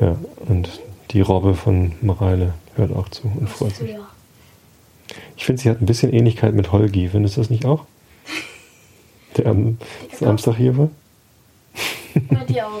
Ja, 0.00 0.18
und 0.40 0.68
die 1.10 1.20
Robbe 1.20 1.54
von 1.54 1.92
Mareile 2.00 2.54
hört 2.76 2.94
auch 2.94 3.08
zu 3.08 3.30
und 3.34 3.48
freut 3.48 3.76
sich. 3.76 3.90
Ja. 3.90 4.08
Ich 5.36 5.44
finde, 5.44 5.62
sie 5.62 5.70
hat 5.70 5.80
ein 5.80 5.86
bisschen 5.86 6.12
Ähnlichkeit 6.12 6.54
mit 6.54 6.72
Holgi. 6.72 7.08
Findest 7.08 7.36
du 7.36 7.40
das 7.40 7.50
nicht 7.50 7.64
auch? 7.64 7.84
Der 9.36 9.46
am 9.46 9.78
Samstag 10.12 10.56
hier 10.56 10.76
war? 10.76 10.90
Bei 12.30 12.44
dir 12.44 12.66
auch. 12.66 12.80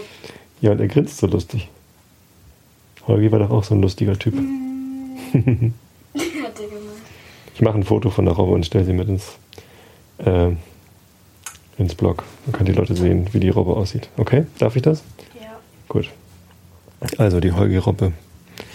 Ja, 0.60 0.72
und 0.72 0.80
er 0.80 0.88
grinst 0.88 1.18
so 1.18 1.28
lustig. 1.28 1.68
Holgi 3.06 3.30
war 3.30 3.38
doch 3.38 3.50
auch 3.50 3.62
so 3.62 3.76
ein 3.76 3.80
lustiger 3.80 4.18
Typ. 4.18 4.34
Hat 4.34 4.42
gemacht. 5.32 5.72
Ich 7.54 7.60
mache 7.60 7.78
ein 7.78 7.84
Foto 7.84 8.10
von 8.10 8.24
der 8.24 8.34
Robbe 8.34 8.54
und 8.54 8.66
stelle 8.66 8.84
sie 8.84 8.92
mit 8.92 9.08
ins, 9.08 9.38
äh, 10.18 10.50
ins 11.78 11.94
Blog. 11.94 12.24
Dann 12.44 12.54
können 12.54 12.66
die 12.66 12.72
Leute 12.72 12.96
sehen, 12.96 13.28
wie 13.32 13.38
die 13.38 13.50
Robbe 13.50 13.76
aussieht. 13.76 14.08
Okay, 14.16 14.46
darf 14.58 14.74
ich 14.74 14.82
das? 14.82 15.04
Ja. 15.40 15.58
Gut. 15.88 16.10
Also 17.16 17.40
die 17.40 17.52
Holgi-Robbe. 17.52 18.12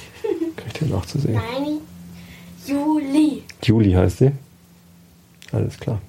Kriegt 0.55 0.81
ihr 0.81 0.87
noch 0.87 1.05
zu 1.05 1.19
sehen. 1.19 1.35
Nein. 1.35 1.79
Juli. 2.65 3.43
Juli 3.61 3.91
heißt 3.91 4.19
sie. 4.19 4.31
Alles 5.51 5.77
klar. 5.79 6.01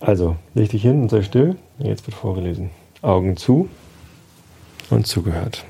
Also, 0.00 0.36
leg 0.54 0.70
dich 0.70 0.82
hin 0.82 1.02
und 1.02 1.10
sei 1.10 1.22
still. 1.22 1.56
Jetzt 1.78 2.06
wird 2.06 2.16
vorgelesen. 2.16 2.70
Augen 3.02 3.36
zu 3.36 3.68
und 4.90 5.06
zugehört. 5.06 5.64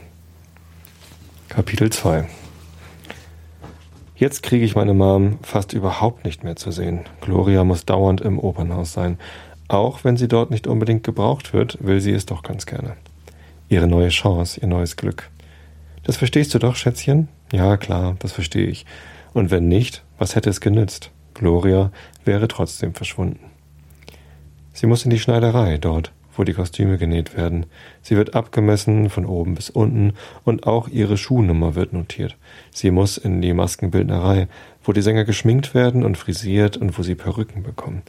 Kapitel 1.49 1.91
2. 1.91 2.27
Jetzt 4.17 4.43
kriege 4.43 4.65
ich 4.65 4.77
meine 4.77 4.95
Mom 4.95 5.39
fast 5.43 5.73
überhaupt 5.73 6.25
nicht 6.25 6.45
mehr 6.45 6.57
zu 6.57 6.71
sehen. 6.71 7.01
Gloria 7.21 7.65
muss 7.65 7.85
dauernd 7.85 8.21
im 8.21 8.39
Opernhaus 8.39 8.93
sein. 8.93 9.19
Auch 9.69 10.05
wenn 10.05 10.17
sie 10.17 10.29
dort 10.29 10.51
nicht 10.51 10.67
unbedingt 10.67 11.03
gebraucht 11.03 11.53
wird, 11.53 11.79
will 11.81 12.01
sie 12.01 12.13
es 12.13 12.25
doch 12.25 12.43
ganz 12.43 12.67
gerne. 12.67 12.97
Ihre 13.73 13.89
neue 13.89 14.11
Chance, 14.11 14.61
ihr 14.61 14.69
neues 14.69 14.97
Glück. 14.99 15.31
Das 16.03 16.19
verstehst 16.19 16.53
du 16.53 16.59
doch, 16.59 16.77
Schätzchen? 16.77 17.29
Ja, 17.55 17.79
klar, 17.79 18.17
das 18.19 18.31
verstehe 18.31 18.67
ich. 18.67 18.85
Und 19.33 19.51
wenn 19.51 19.67
nicht, 19.67 20.05
was 20.19 20.37
hätte 20.37 20.51
es 20.51 20.61
genützt? 20.61 21.11
Gloria 21.33 21.91
wäre 22.23 22.49
trotzdem 22.49 22.93
verschwunden. 22.93 23.41
Sie 24.75 24.87
muss 24.87 25.07
in 25.07 25.11
die 25.11 25.19
Schneiderei, 25.19 25.79
dort, 25.79 26.13
wo 26.37 26.45
die 26.45 26.53
Kostüme 26.53 26.99
genäht 26.99 27.35
werden. 27.35 27.65
Sie 28.03 28.15
wird 28.15 28.35
abgemessen 28.35 29.09
von 29.09 29.25
oben 29.25 29.55
bis 29.55 29.71
unten 29.71 30.13
und 30.45 30.67
auch 30.67 30.89
ihre 30.89 31.17
Schuhnummer 31.17 31.75
wird 31.75 31.95
notiert. 31.95 32.37
Sie 32.73 32.91
muss 32.91 33.17
in 33.17 33.41
die 33.41 33.55
Maskenbildnerei, 33.55 34.49
wo 34.85 34.93
die 34.93 35.01
Sänger 35.01 35.25
geschminkt 35.25 35.75
werden 35.75 36.05
und 36.05 36.19
frisiert 36.19 36.77
und 36.77 36.99
wo 36.99 37.03
sie 37.03 37.15
Perücken 37.15 37.63
bekommen. 37.63 38.03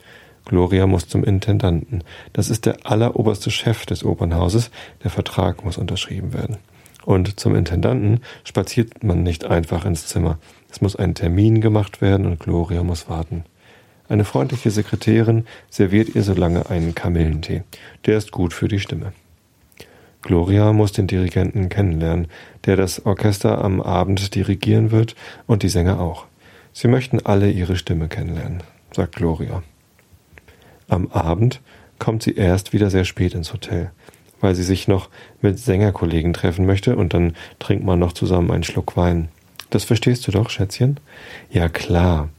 Gloria 0.45 0.87
muss 0.87 1.07
zum 1.07 1.23
Intendanten. 1.23 2.03
Das 2.33 2.49
ist 2.49 2.65
der 2.65 2.85
alleroberste 2.85 3.49
Chef 3.51 3.85
des 3.85 4.03
Opernhauses. 4.03 4.71
Der 5.03 5.11
Vertrag 5.11 5.63
muss 5.63 5.77
unterschrieben 5.77 6.33
werden. 6.33 6.57
Und 7.05 7.39
zum 7.39 7.55
Intendanten 7.55 8.21
spaziert 8.43 9.03
man 9.03 9.23
nicht 9.23 9.45
einfach 9.45 9.85
ins 9.85 10.07
Zimmer. 10.07 10.37
Es 10.69 10.81
muss 10.81 10.95
ein 10.95 11.15
Termin 11.15 11.61
gemacht 11.61 12.01
werden 12.01 12.25
und 12.25 12.39
Gloria 12.39 12.83
muss 12.83 13.09
warten. 13.09 13.43
Eine 14.09 14.25
freundliche 14.25 14.71
Sekretärin 14.71 15.45
serviert 15.69 16.13
ihr 16.15 16.23
so 16.23 16.33
lange 16.33 16.69
einen 16.69 16.93
Kamillentee. 16.93 17.63
Der 18.05 18.17
ist 18.17 18.31
gut 18.31 18.53
für 18.53 18.67
die 18.67 18.79
Stimme. 18.79 19.13
Gloria 20.21 20.71
muss 20.71 20.93
den 20.93 21.07
Dirigenten 21.07 21.67
kennenlernen, 21.69 22.27
der 22.65 22.77
das 22.77 23.05
Orchester 23.05 23.63
am 23.63 23.81
Abend 23.81 24.35
dirigieren 24.35 24.91
wird 24.91 25.15
und 25.47 25.63
die 25.63 25.69
Sänger 25.69 25.99
auch. 25.99 26.25
Sie 26.71 26.87
möchten 26.87 27.19
alle 27.25 27.51
ihre 27.51 27.75
Stimme 27.75 28.07
kennenlernen, 28.07 28.63
sagt 28.93 29.15
Gloria. 29.15 29.63
Am 30.93 31.07
Abend 31.07 31.59
kommt 31.97 32.21
sie 32.21 32.35
erst 32.35 32.71
wieder 32.71 32.91
sehr 32.91 33.03
spät 33.03 33.33
ins 33.33 33.51
Hotel, 33.51 33.89
weil 34.41 34.53
sie 34.53 34.61
sich 34.61 34.87
noch 34.87 35.09
mit 35.41 35.57
Sängerkollegen 35.57 36.33
treffen 36.33 36.67
möchte 36.67 36.95
und 36.95 37.15
dann 37.15 37.35
trinkt 37.57 37.83
man 37.83 37.97
noch 37.97 38.13
zusammen 38.13 38.51
einen 38.51 38.63
Schluck 38.63 38.95
Wein. 38.95 39.29
Das 39.71 39.85
verstehst 39.85 40.27
du 40.27 40.31
doch, 40.31 40.51
Schätzchen? 40.51 40.99
Ja, 41.49 41.67
klar. 41.67 42.29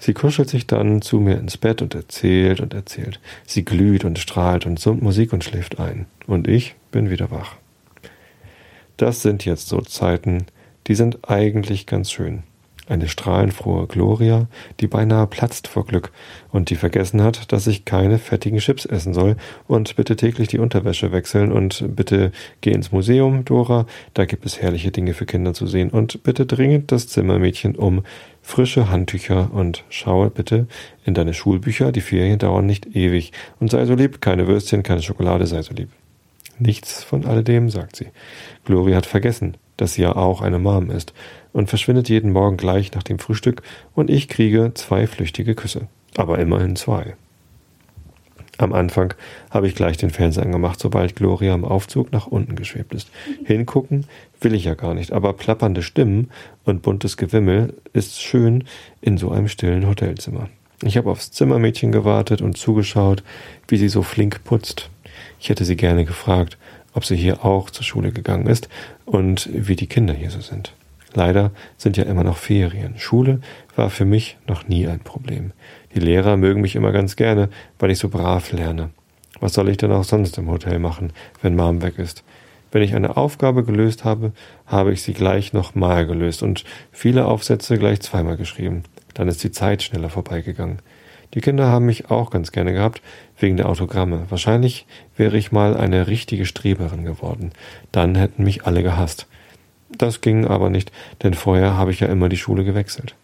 Sie 0.00 0.12
kuschelt 0.12 0.50
sich 0.50 0.66
dann 0.66 1.02
zu 1.02 1.20
mir 1.20 1.38
ins 1.38 1.56
Bett 1.56 1.82
und 1.82 1.94
erzählt 1.94 2.58
und 2.58 2.74
erzählt. 2.74 3.20
Sie 3.46 3.64
glüht 3.64 4.04
und 4.04 4.18
strahlt 4.18 4.66
und 4.66 4.80
summt 4.80 5.02
Musik 5.02 5.32
und 5.32 5.44
schläft 5.44 5.78
ein. 5.78 6.06
Und 6.26 6.48
ich 6.48 6.74
bin 6.90 7.10
wieder 7.10 7.30
wach. 7.30 7.54
Das 8.96 9.22
sind 9.22 9.44
jetzt 9.44 9.68
so 9.68 9.82
Zeiten, 9.82 10.46
die 10.88 10.96
sind 10.96 11.30
eigentlich 11.30 11.86
ganz 11.86 12.10
schön. 12.10 12.42
Eine 12.88 13.08
strahlenfrohe 13.08 13.88
Gloria, 13.88 14.46
die 14.78 14.86
beinahe 14.86 15.26
platzt 15.26 15.66
vor 15.66 15.84
Glück 15.86 16.12
und 16.52 16.70
die 16.70 16.76
vergessen 16.76 17.20
hat, 17.20 17.50
dass 17.50 17.66
ich 17.66 17.84
keine 17.84 18.18
fettigen 18.18 18.60
Chips 18.60 18.84
essen 18.84 19.12
soll. 19.12 19.34
Und 19.66 19.96
bitte 19.96 20.14
täglich 20.14 20.46
die 20.46 20.60
Unterwäsche 20.60 21.10
wechseln 21.10 21.50
und 21.50 21.84
bitte 21.96 22.30
geh 22.60 22.70
ins 22.70 22.92
Museum, 22.92 23.44
Dora, 23.44 23.86
da 24.14 24.24
gibt 24.24 24.46
es 24.46 24.62
herrliche 24.62 24.92
Dinge 24.92 25.14
für 25.14 25.26
Kinder 25.26 25.52
zu 25.52 25.66
sehen. 25.66 25.90
Und 25.90 26.22
bitte 26.22 26.46
dringend 26.46 26.92
das 26.92 27.08
Zimmermädchen 27.08 27.74
um. 27.74 28.04
Frische 28.40 28.88
Handtücher 28.88 29.50
und 29.52 29.82
schaue 29.88 30.30
bitte 30.30 30.68
in 31.04 31.14
deine 31.14 31.34
Schulbücher, 31.34 31.90
die 31.90 32.00
Ferien 32.00 32.38
dauern 32.38 32.66
nicht 32.66 32.94
ewig. 32.94 33.32
Und 33.58 33.72
sei 33.72 33.84
so 33.86 33.96
lieb, 33.96 34.20
keine 34.20 34.46
Würstchen, 34.46 34.84
keine 34.84 35.02
Schokolade, 35.02 35.48
sei 35.48 35.62
so 35.62 35.74
lieb. 35.74 35.88
Nichts 36.60 37.02
von 37.02 37.26
alledem, 37.26 37.68
sagt 37.68 37.96
sie. 37.96 38.06
Gloria 38.64 38.96
hat 38.96 39.06
vergessen, 39.06 39.56
dass 39.76 39.94
sie 39.94 40.02
ja 40.02 40.14
auch 40.14 40.40
eine 40.40 40.60
Mom 40.60 40.90
ist 40.90 41.12
und 41.56 41.70
verschwindet 41.70 42.10
jeden 42.10 42.32
Morgen 42.32 42.58
gleich 42.58 42.92
nach 42.92 43.02
dem 43.02 43.18
Frühstück 43.18 43.62
und 43.94 44.10
ich 44.10 44.28
kriege 44.28 44.72
zwei 44.74 45.06
flüchtige 45.06 45.54
Küsse. 45.54 45.88
Aber 46.14 46.38
immerhin 46.38 46.76
zwei. 46.76 47.16
Am 48.58 48.74
Anfang 48.74 49.14
habe 49.50 49.66
ich 49.66 49.74
gleich 49.74 49.96
den 49.96 50.10
Fernseher 50.10 50.44
angemacht, 50.44 50.78
sobald 50.78 51.16
Gloria 51.16 51.54
im 51.54 51.64
Aufzug 51.64 52.12
nach 52.12 52.26
unten 52.26 52.56
geschwebt 52.56 52.92
ist. 52.94 53.10
Hingucken 53.44 54.04
will 54.42 54.52
ich 54.52 54.64
ja 54.64 54.74
gar 54.74 54.92
nicht, 54.92 55.12
aber 55.12 55.32
plappernde 55.32 55.82
Stimmen 55.82 56.30
und 56.64 56.82
buntes 56.82 57.16
Gewimmel 57.16 57.72
ist 57.94 58.20
schön 58.20 58.64
in 59.00 59.16
so 59.16 59.30
einem 59.30 59.48
stillen 59.48 59.86
Hotelzimmer. 59.86 60.50
Ich 60.82 60.98
habe 60.98 61.10
aufs 61.10 61.30
Zimmermädchen 61.30 61.90
gewartet 61.90 62.42
und 62.42 62.58
zugeschaut, 62.58 63.22
wie 63.66 63.78
sie 63.78 63.88
so 63.88 64.02
flink 64.02 64.44
putzt. 64.44 64.90
Ich 65.40 65.48
hätte 65.48 65.64
sie 65.64 65.76
gerne 65.76 66.04
gefragt, 66.04 66.58
ob 66.92 67.06
sie 67.06 67.16
hier 67.16 67.46
auch 67.46 67.70
zur 67.70 67.84
Schule 67.84 68.12
gegangen 68.12 68.46
ist 68.46 68.68
und 69.06 69.48
wie 69.50 69.76
die 69.76 69.86
Kinder 69.86 70.12
hier 70.12 70.30
so 70.30 70.42
sind. 70.42 70.74
Leider 71.16 71.50
sind 71.78 71.96
ja 71.96 72.04
immer 72.04 72.24
noch 72.24 72.36
Ferien. 72.36 72.98
Schule 72.98 73.40
war 73.74 73.88
für 73.88 74.04
mich 74.04 74.36
noch 74.46 74.68
nie 74.68 74.86
ein 74.86 75.00
Problem. 75.00 75.52
Die 75.94 76.00
Lehrer 76.00 76.36
mögen 76.36 76.60
mich 76.60 76.76
immer 76.76 76.92
ganz 76.92 77.16
gerne, 77.16 77.48
weil 77.78 77.90
ich 77.90 77.98
so 77.98 78.10
brav 78.10 78.52
lerne. 78.52 78.90
Was 79.40 79.54
soll 79.54 79.70
ich 79.70 79.78
denn 79.78 79.92
auch 79.92 80.04
sonst 80.04 80.36
im 80.36 80.50
Hotel 80.50 80.78
machen, 80.78 81.14
wenn 81.40 81.56
Mom 81.56 81.80
weg 81.80 81.98
ist? 81.98 82.22
Wenn 82.70 82.82
ich 82.82 82.94
eine 82.94 83.16
Aufgabe 83.16 83.64
gelöst 83.64 84.04
habe, 84.04 84.32
habe 84.66 84.92
ich 84.92 85.00
sie 85.00 85.14
gleich 85.14 85.54
nochmal 85.54 86.06
gelöst 86.06 86.42
und 86.42 86.64
viele 86.92 87.24
Aufsätze 87.24 87.78
gleich 87.78 88.00
zweimal 88.00 88.36
geschrieben. 88.36 88.82
Dann 89.14 89.28
ist 89.28 89.42
die 89.42 89.50
Zeit 89.50 89.82
schneller 89.82 90.10
vorbeigegangen. 90.10 90.80
Die 91.32 91.40
Kinder 91.40 91.68
haben 91.68 91.86
mich 91.86 92.10
auch 92.10 92.28
ganz 92.28 92.52
gerne 92.52 92.74
gehabt, 92.74 93.00
wegen 93.38 93.56
der 93.56 93.70
Autogramme. 93.70 94.26
Wahrscheinlich 94.28 94.86
wäre 95.16 95.38
ich 95.38 95.50
mal 95.50 95.78
eine 95.78 96.08
richtige 96.08 96.44
Streberin 96.44 97.06
geworden. 97.06 97.52
Dann 97.90 98.14
hätten 98.16 98.44
mich 98.44 98.66
alle 98.66 98.82
gehasst. 98.82 99.26
Das 99.90 100.20
ging 100.20 100.46
aber 100.46 100.70
nicht, 100.70 100.92
denn 101.22 101.34
vorher 101.34 101.76
habe 101.76 101.90
ich 101.90 102.00
ja 102.00 102.08
immer 102.08 102.28
die 102.28 102.36
Schule 102.36 102.64
gewechselt. 102.64 103.14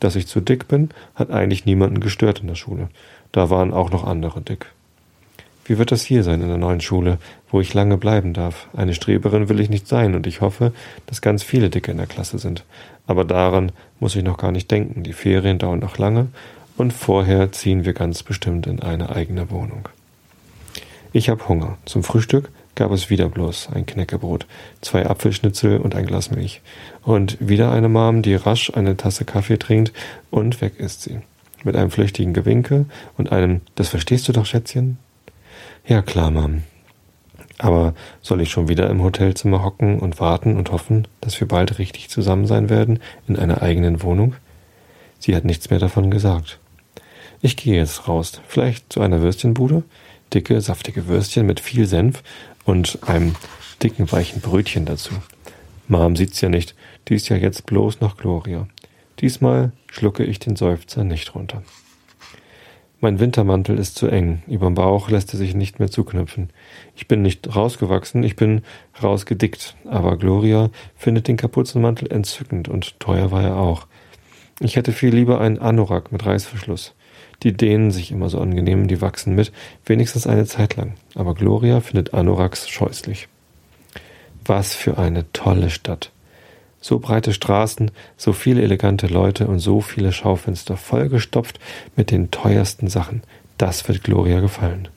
Dass 0.00 0.16
ich 0.16 0.26
zu 0.26 0.40
dick 0.40 0.68
bin, 0.68 0.90
hat 1.14 1.30
eigentlich 1.30 1.66
niemanden 1.66 2.00
gestört 2.00 2.40
in 2.40 2.48
der 2.48 2.54
Schule. 2.54 2.88
Da 3.30 3.50
waren 3.50 3.72
auch 3.72 3.90
noch 3.90 4.04
andere 4.04 4.40
dick. 4.40 4.66
Wie 5.64 5.78
wird 5.78 5.92
das 5.92 6.02
hier 6.02 6.24
sein 6.24 6.42
in 6.42 6.48
der 6.48 6.58
neuen 6.58 6.80
Schule, 6.80 7.18
wo 7.50 7.60
ich 7.60 7.72
lange 7.72 7.96
bleiben 7.96 8.32
darf? 8.32 8.68
Eine 8.76 8.94
Streberin 8.94 9.48
will 9.48 9.60
ich 9.60 9.70
nicht 9.70 9.86
sein 9.86 10.14
und 10.14 10.26
ich 10.26 10.40
hoffe, 10.40 10.72
dass 11.06 11.22
ganz 11.22 11.44
viele 11.44 11.70
Dicke 11.70 11.92
in 11.92 11.98
der 11.98 12.08
Klasse 12.08 12.38
sind. 12.38 12.64
Aber 13.06 13.24
daran 13.24 13.70
muss 14.00 14.16
ich 14.16 14.24
noch 14.24 14.38
gar 14.38 14.50
nicht 14.50 14.70
denken. 14.70 15.04
Die 15.04 15.12
Ferien 15.12 15.58
dauern 15.58 15.78
noch 15.78 15.98
lange 15.98 16.28
und 16.76 16.92
vorher 16.92 17.52
ziehen 17.52 17.84
wir 17.84 17.92
ganz 17.92 18.24
bestimmt 18.24 18.66
in 18.66 18.80
eine 18.82 19.10
eigene 19.10 19.50
Wohnung. 19.50 19.88
Ich 21.12 21.28
habe 21.28 21.46
Hunger. 21.46 21.78
Zum 21.84 22.02
Frühstück 22.02 22.50
gab 22.74 22.90
es 22.92 23.10
wieder 23.10 23.28
bloß 23.28 23.68
ein 23.74 23.86
Knäckebrot, 23.86 24.46
zwei 24.80 25.06
Apfelschnitzel 25.06 25.78
und 25.78 25.94
ein 25.94 26.06
Glas 26.06 26.30
Milch. 26.30 26.60
Und 27.02 27.36
wieder 27.40 27.72
eine 27.72 27.88
Mom, 27.88 28.22
die 28.22 28.34
rasch 28.34 28.72
eine 28.74 28.96
Tasse 28.96 29.24
Kaffee 29.24 29.58
trinkt 29.58 29.92
und 30.30 30.60
weg 30.60 30.78
ist 30.78 31.02
sie. 31.02 31.20
Mit 31.64 31.76
einem 31.76 31.90
flüchtigen 31.90 32.32
Gewinke 32.32 32.86
und 33.16 33.30
einem 33.30 33.60
Das 33.74 33.88
verstehst 33.88 34.26
du 34.28 34.32
doch, 34.32 34.46
Schätzchen? 34.46 34.98
Ja, 35.86 36.02
klar, 36.02 36.30
Mom. 36.30 36.62
Aber 37.58 37.94
soll 38.22 38.40
ich 38.40 38.50
schon 38.50 38.68
wieder 38.68 38.90
im 38.90 39.02
Hotelzimmer 39.02 39.62
hocken 39.62 40.00
und 40.00 40.18
warten 40.18 40.56
und 40.56 40.72
hoffen, 40.72 41.06
dass 41.20 41.38
wir 41.38 41.46
bald 41.46 41.78
richtig 41.78 42.08
zusammen 42.08 42.46
sein 42.46 42.68
werden 42.70 42.98
in 43.28 43.36
einer 43.36 43.62
eigenen 43.62 44.02
Wohnung? 44.02 44.34
Sie 45.20 45.36
hat 45.36 45.44
nichts 45.44 45.70
mehr 45.70 45.78
davon 45.78 46.10
gesagt. 46.10 46.58
Ich 47.40 47.56
gehe 47.56 47.76
jetzt 47.76 48.08
raus, 48.08 48.40
vielleicht 48.48 48.92
zu 48.92 49.00
einer 49.00 49.20
Würstchenbude, 49.20 49.84
dicke, 50.34 50.60
saftige 50.60 51.06
Würstchen 51.08 51.46
mit 51.46 51.60
viel 51.60 51.86
Senf 51.86 52.22
und 52.64 52.98
einem 53.06 53.34
dicken, 53.82 54.10
weichen 54.10 54.40
Brötchen 54.40 54.84
dazu. 54.84 55.12
Mom 55.88 56.16
sieht's 56.16 56.40
ja 56.40 56.48
nicht, 56.48 56.74
die 57.08 57.14
ist 57.14 57.28
ja 57.28 57.36
jetzt 57.36 57.66
bloß 57.66 58.00
noch 58.00 58.16
Gloria. 58.16 58.66
Diesmal 59.20 59.72
schlucke 59.90 60.24
ich 60.24 60.38
den 60.38 60.56
Seufzer 60.56 61.04
nicht 61.04 61.34
runter. 61.34 61.62
Mein 63.00 63.18
Wintermantel 63.18 63.78
ist 63.78 63.96
zu 63.96 64.06
eng, 64.06 64.44
überm 64.46 64.74
Bauch 64.74 65.10
lässt 65.10 65.34
er 65.34 65.36
sich 65.36 65.56
nicht 65.56 65.80
mehr 65.80 65.90
zuknüpfen. 65.90 66.50
Ich 66.94 67.08
bin 67.08 67.22
nicht 67.22 67.54
rausgewachsen, 67.54 68.22
ich 68.22 68.36
bin 68.36 68.62
rausgedickt, 69.02 69.74
aber 69.84 70.16
Gloria 70.16 70.70
findet 70.94 71.26
den 71.26 71.36
Kapuzenmantel 71.36 72.12
entzückend 72.12 72.68
und 72.68 73.00
teuer 73.00 73.32
war 73.32 73.42
er 73.42 73.56
auch. 73.56 73.88
Ich 74.60 74.76
hätte 74.76 74.92
viel 74.92 75.12
lieber 75.12 75.40
einen 75.40 75.58
Anorak 75.58 76.12
mit 76.12 76.24
Reißverschluss. 76.24 76.94
Die 77.42 77.52
dehnen 77.52 77.90
sich 77.90 78.12
immer 78.12 78.28
so 78.28 78.40
angenehm, 78.40 78.86
die 78.86 79.00
wachsen 79.00 79.34
mit, 79.34 79.52
wenigstens 79.84 80.26
eine 80.26 80.46
Zeit 80.46 80.76
lang. 80.76 80.94
Aber 81.14 81.34
Gloria 81.34 81.80
findet 81.80 82.14
Anoraks 82.14 82.68
scheußlich. 82.68 83.28
Was 84.44 84.74
für 84.74 84.98
eine 84.98 85.30
tolle 85.32 85.70
Stadt. 85.70 86.10
So 86.80 86.98
breite 86.98 87.32
Straßen, 87.32 87.90
so 88.16 88.32
viele 88.32 88.62
elegante 88.62 89.06
Leute 89.06 89.46
und 89.46 89.60
so 89.60 89.80
viele 89.80 90.12
Schaufenster, 90.12 90.76
vollgestopft 90.76 91.60
mit 91.96 92.10
den 92.10 92.30
teuersten 92.30 92.88
Sachen. 92.88 93.22
Das 93.58 93.86
wird 93.86 94.02
Gloria 94.02 94.40
gefallen. 94.40 94.88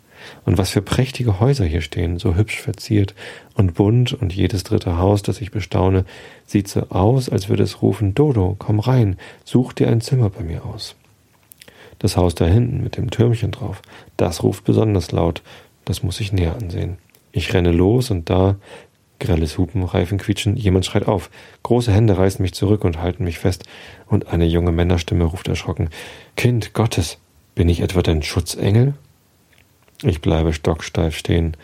Und 0.46 0.58
was 0.58 0.72
für 0.72 0.82
prächtige 0.82 1.40
Häuser 1.40 1.66
hier 1.66 1.82
stehen, 1.82 2.18
so 2.18 2.36
hübsch 2.36 2.60
verziert 2.60 3.14
und 3.54 3.76
bunt 3.76 4.14
und 4.14 4.34
jedes 4.34 4.64
dritte 4.64 4.98
Haus, 4.98 5.22
das 5.22 5.42
ich 5.42 5.52
bestaune, 5.52 6.06
sieht 6.48 6.68
so 6.68 6.90
aus, 6.90 7.30
als 7.30 7.50
würde 7.50 7.62
es 7.62 7.84
rufen, 7.84 8.16
Dodo, 8.16 8.56
komm 8.58 8.80
rein, 8.80 9.18
such 9.44 9.74
dir 9.74 9.88
ein 9.88 10.02
Zimmer 10.02 10.32
bei 10.32 10.42
mir 10.44 10.66
aus. 10.66 10.96
Das 12.00 12.18
Haus 12.18 12.36
da 12.36 12.46
hinten 12.46 12.84
mit 12.84 12.98
dem 12.98 13.10
Türmchen 13.10 13.52
drauf, 13.52 13.82
das 14.18 14.44
ruft 14.44 14.64
besonders 14.64 15.12
laut. 15.12 15.42
Das 15.86 16.04
muss 16.04 16.20
ich 16.20 16.34
näher 16.34 16.56
ansehen. 16.56 16.98
Ich 17.32 17.54
renne 17.54 17.72
los 17.72 18.12
und 18.12 18.30
da, 18.30 18.56
grelles 19.20 19.58
Hupen, 19.58 19.84
Reifen 19.84 20.18
quietschen, 20.18 20.56
jemand 20.56 20.86
schreit 20.86 21.08
auf. 21.08 21.30
Große 21.64 21.92
Hände 21.92 22.18
reißen 22.18 22.42
mich 22.42 22.54
zurück 22.54 22.84
und 22.84 23.02
halten 23.02 23.24
mich 23.24 23.40
fest. 23.40 23.64
Und 24.08 24.28
eine 24.28 24.46
junge 24.46 24.72
Männerstimme 24.72 25.26
ruft 25.26 25.48
erschrocken. 25.48 25.90
Kind 26.36 26.74
Gottes, 26.74 27.18
bin 27.54 27.70
ich 27.70 27.82
etwa 27.82 28.02
dein 28.02 28.24
Schutzengel? 28.24 28.94
Ich 30.04 30.22
bleibe 30.22 30.54
stocksteif 30.54 31.18
stehen. 31.18 31.56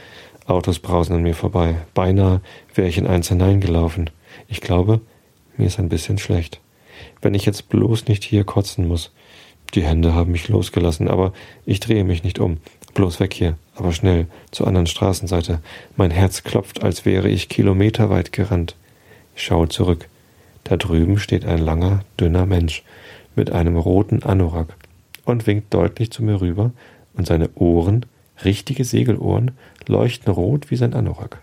Autos 0.45 0.79
brausen 0.79 1.15
an 1.15 1.23
mir 1.23 1.35
vorbei. 1.35 1.75
Beinahe 1.93 2.41
wäre 2.73 2.87
ich 2.87 2.97
in 2.97 3.07
eins 3.07 3.29
hineingelaufen. 3.29 4.09
Ich 4.47 4.61
glaube, 4.61 5.01
mir 5.57 5.67
ist 5.67 5.79
ein 5.79 5.89
bisschen 5.89 6.17
schlecht. 6.17 6.59
Wenn 7.21 7.33
ich 7.33 7.45
jetzt 7.45 7.69
bloß 7.69 8.07
nicht 8.07 8.23
hier 8.23 8.43
kotzen 8.43 8.87
muss. 8.87 9.11
Die 9.73 9.83
Hände 9.83 10.13
haben 10.13 10.31
mich 10.31 10.47
losgelassen, 10.47 11.07
aber 11.07 11.33
ich 11.65 11.79
drehe 11.79 12.03
mich 12.03 12.23
nicht 12.23 12.39
um. 12.39 12.57
Bloß 12.93 13.19
weg 13.19 13.33
hier, 13.33 13.55
aber 13.75 13.93
schnell, 13.93 14.27
zur 14.51 14.67
anderen 14.67 14.87
Straßenseite. 14.87 15.59
Mein 15.95 16.11
Herz 16.11 16.43
klopft, 16.43 16.83
als 16.83 17.05
wäre 17.05 17.29
ich 17.29 17.47
kilometerweit 17.47 18.33
gerannt. 18.33 18.75
Ich 19.35 19.43
schaue 19.43 19.69
zurück. 19.69 20.09
Da 20.65 20.77
drüben 20.77 21.17
steht 21.17 21.45
ein 21.45 21.59
langer, 21.59 22.03
dünner 22.19 22.45
Mensch 22.45 22.83
mit 23.35 23.51
einem 23.51 23.77
roten 23.77 24.23
Anorak 24.23 24.75
und 25.25 25.47
winkt 25.47 25.73
deutlich 25.73 26.11
zu 26.11 26.23
mir 26.23 26.41
rüber, 26.41 26.71
und 27.13 27.27
seine 27.27 27.49
Ohren, 27.55 28.05
richtige 28.45 28.85
Segelohren, 28.85 29.51
leuchten 29.87 30.31
rot 30.31 30.71
wie 30.71 30.77
sein 30.77 30.93
Anorak. 30.93 31.39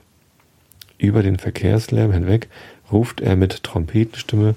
Über 0.96 1.22
den 1.22 1.38
Verkehrslärm 1.38 2.12
hinweg 2.12 2.48
ruft 2.90 3.20
er 3.20 3.36
mit 3.36 3.62
Trompetenstimme 3.62 4.54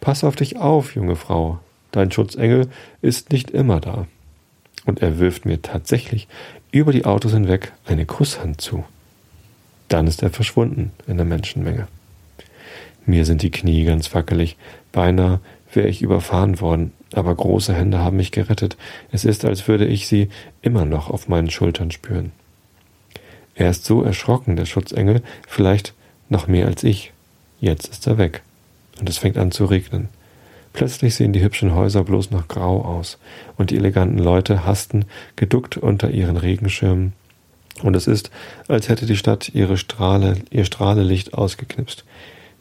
Pass 0.00 0.24
auf 0.24 0.34
dich 0.34 0.56
auf, 0.56 0.94
junge 0.94 1.14
Frau, 1.14 1.60
Dein 1.92 2.10
Schutzengel 2.10 2.68
ist 3.02 3.32
nicht 3.32 3.50
immer 3.50 3.80
da. 3.80 4.06
Und 4.86 5.02
er 5.02 5.18
wirft 5.18 5.44
mir 5.44 5.60
tatsächlich 5.60 6.28
über 6.72 6.92
die 6.92 7.04
Autos 7.04 7.32
hinweg 7.32 7.72
eine 7.86 8.06
Kusshand 8.06 8.60
zu. 8.60 8.84
Dann 9.88 10.06
ist 10.06 10.22
er 10.22 10.30
verschwunden 10.30 10.92
in 11.06 11.16
der 11.16 11.26
Menschenmenge. 11.26 11.88
Mir 13.06 13.24
sind 13.24 13.42
die 13.42 13.50
Knie 13.50 13.84
ganz 13.84 14.14
wackelig, 14.14 14.56
beinahe 14.92 15.40
wäre 15.72 15.88
ich 15.88 16.02
überfahren 16.02 16.60
worden, 16.60 16.92
aber 17.12 17.34
große 17.34 17.74
Hände 17.74 17.98
haben 17.98 18.16
mich 18.16 18.32
gerettet. 18.32 18.76
Es 19.10 19.24
ist, 19.24 19.44
als 19.44 19.66
würde 19.68 19.86
ich 19.86 20.06
sie 20.06 20.28
immer 20.62 20.84
noch 20.84 21.10
auf 21.10 21.28
meinen 21.28 21.50
Schultern 21.50 21.90
spüren. 21.90 22.32
Er 23.54 23.70
ist 23.70 23.84
so 23.84 24.02
erschrocken, 24.02 24.56
der 24.56 24.66
Schutzengel, 24.66 25.22
vielleicht 25.46 25.94
noch 26.28 26.46
mehr 26.46 26.66
als 26.66 26.84
ich. 26.84 27.12
Jetzt 27.60 27.88
ist 27.88 28.06
er 28.06 28.16
weg. 28.16 28.42
Und 28.98 29.08
es 29.08 29.18
fängt 29.18 29.38
an 29.38 29.50
zu 29.50 29.64
regnen. 29.64 30.08
Plötzlich 30.72 31.14
sehen 31.14 31.32
die 31.32 31.42
hübschen 31.42 31.74
Häuser 31.74 32.04
bloß 32.04 32.30
noch 32.30 32.48
grau 32.48 32.82
aus, 32.82 33.18
und 33.56 33.70
die 33.70 33.76
eleganten 33.76 34.18
Leute 34.18 34.64
hasten 34.64 35.04
geduckt 35.36 35.76
unter 35.76 36.10
ihren 36.10 36.36
Regenschirmen, 36.36 37.12
und 37.82 37.96
es 37.96 38.06
ist, 38.06 38.30
als 38.68 38.88
hätte 38.88 39.06
die 39.06 39.16
Stadt 39.16 39.50
ihre 39.54 39.76
Strahle, 39.76 40.36
ihr 40.50 40.64
Strahlelicht 40.64 41.34
ausgeknipst. 41.34 42.04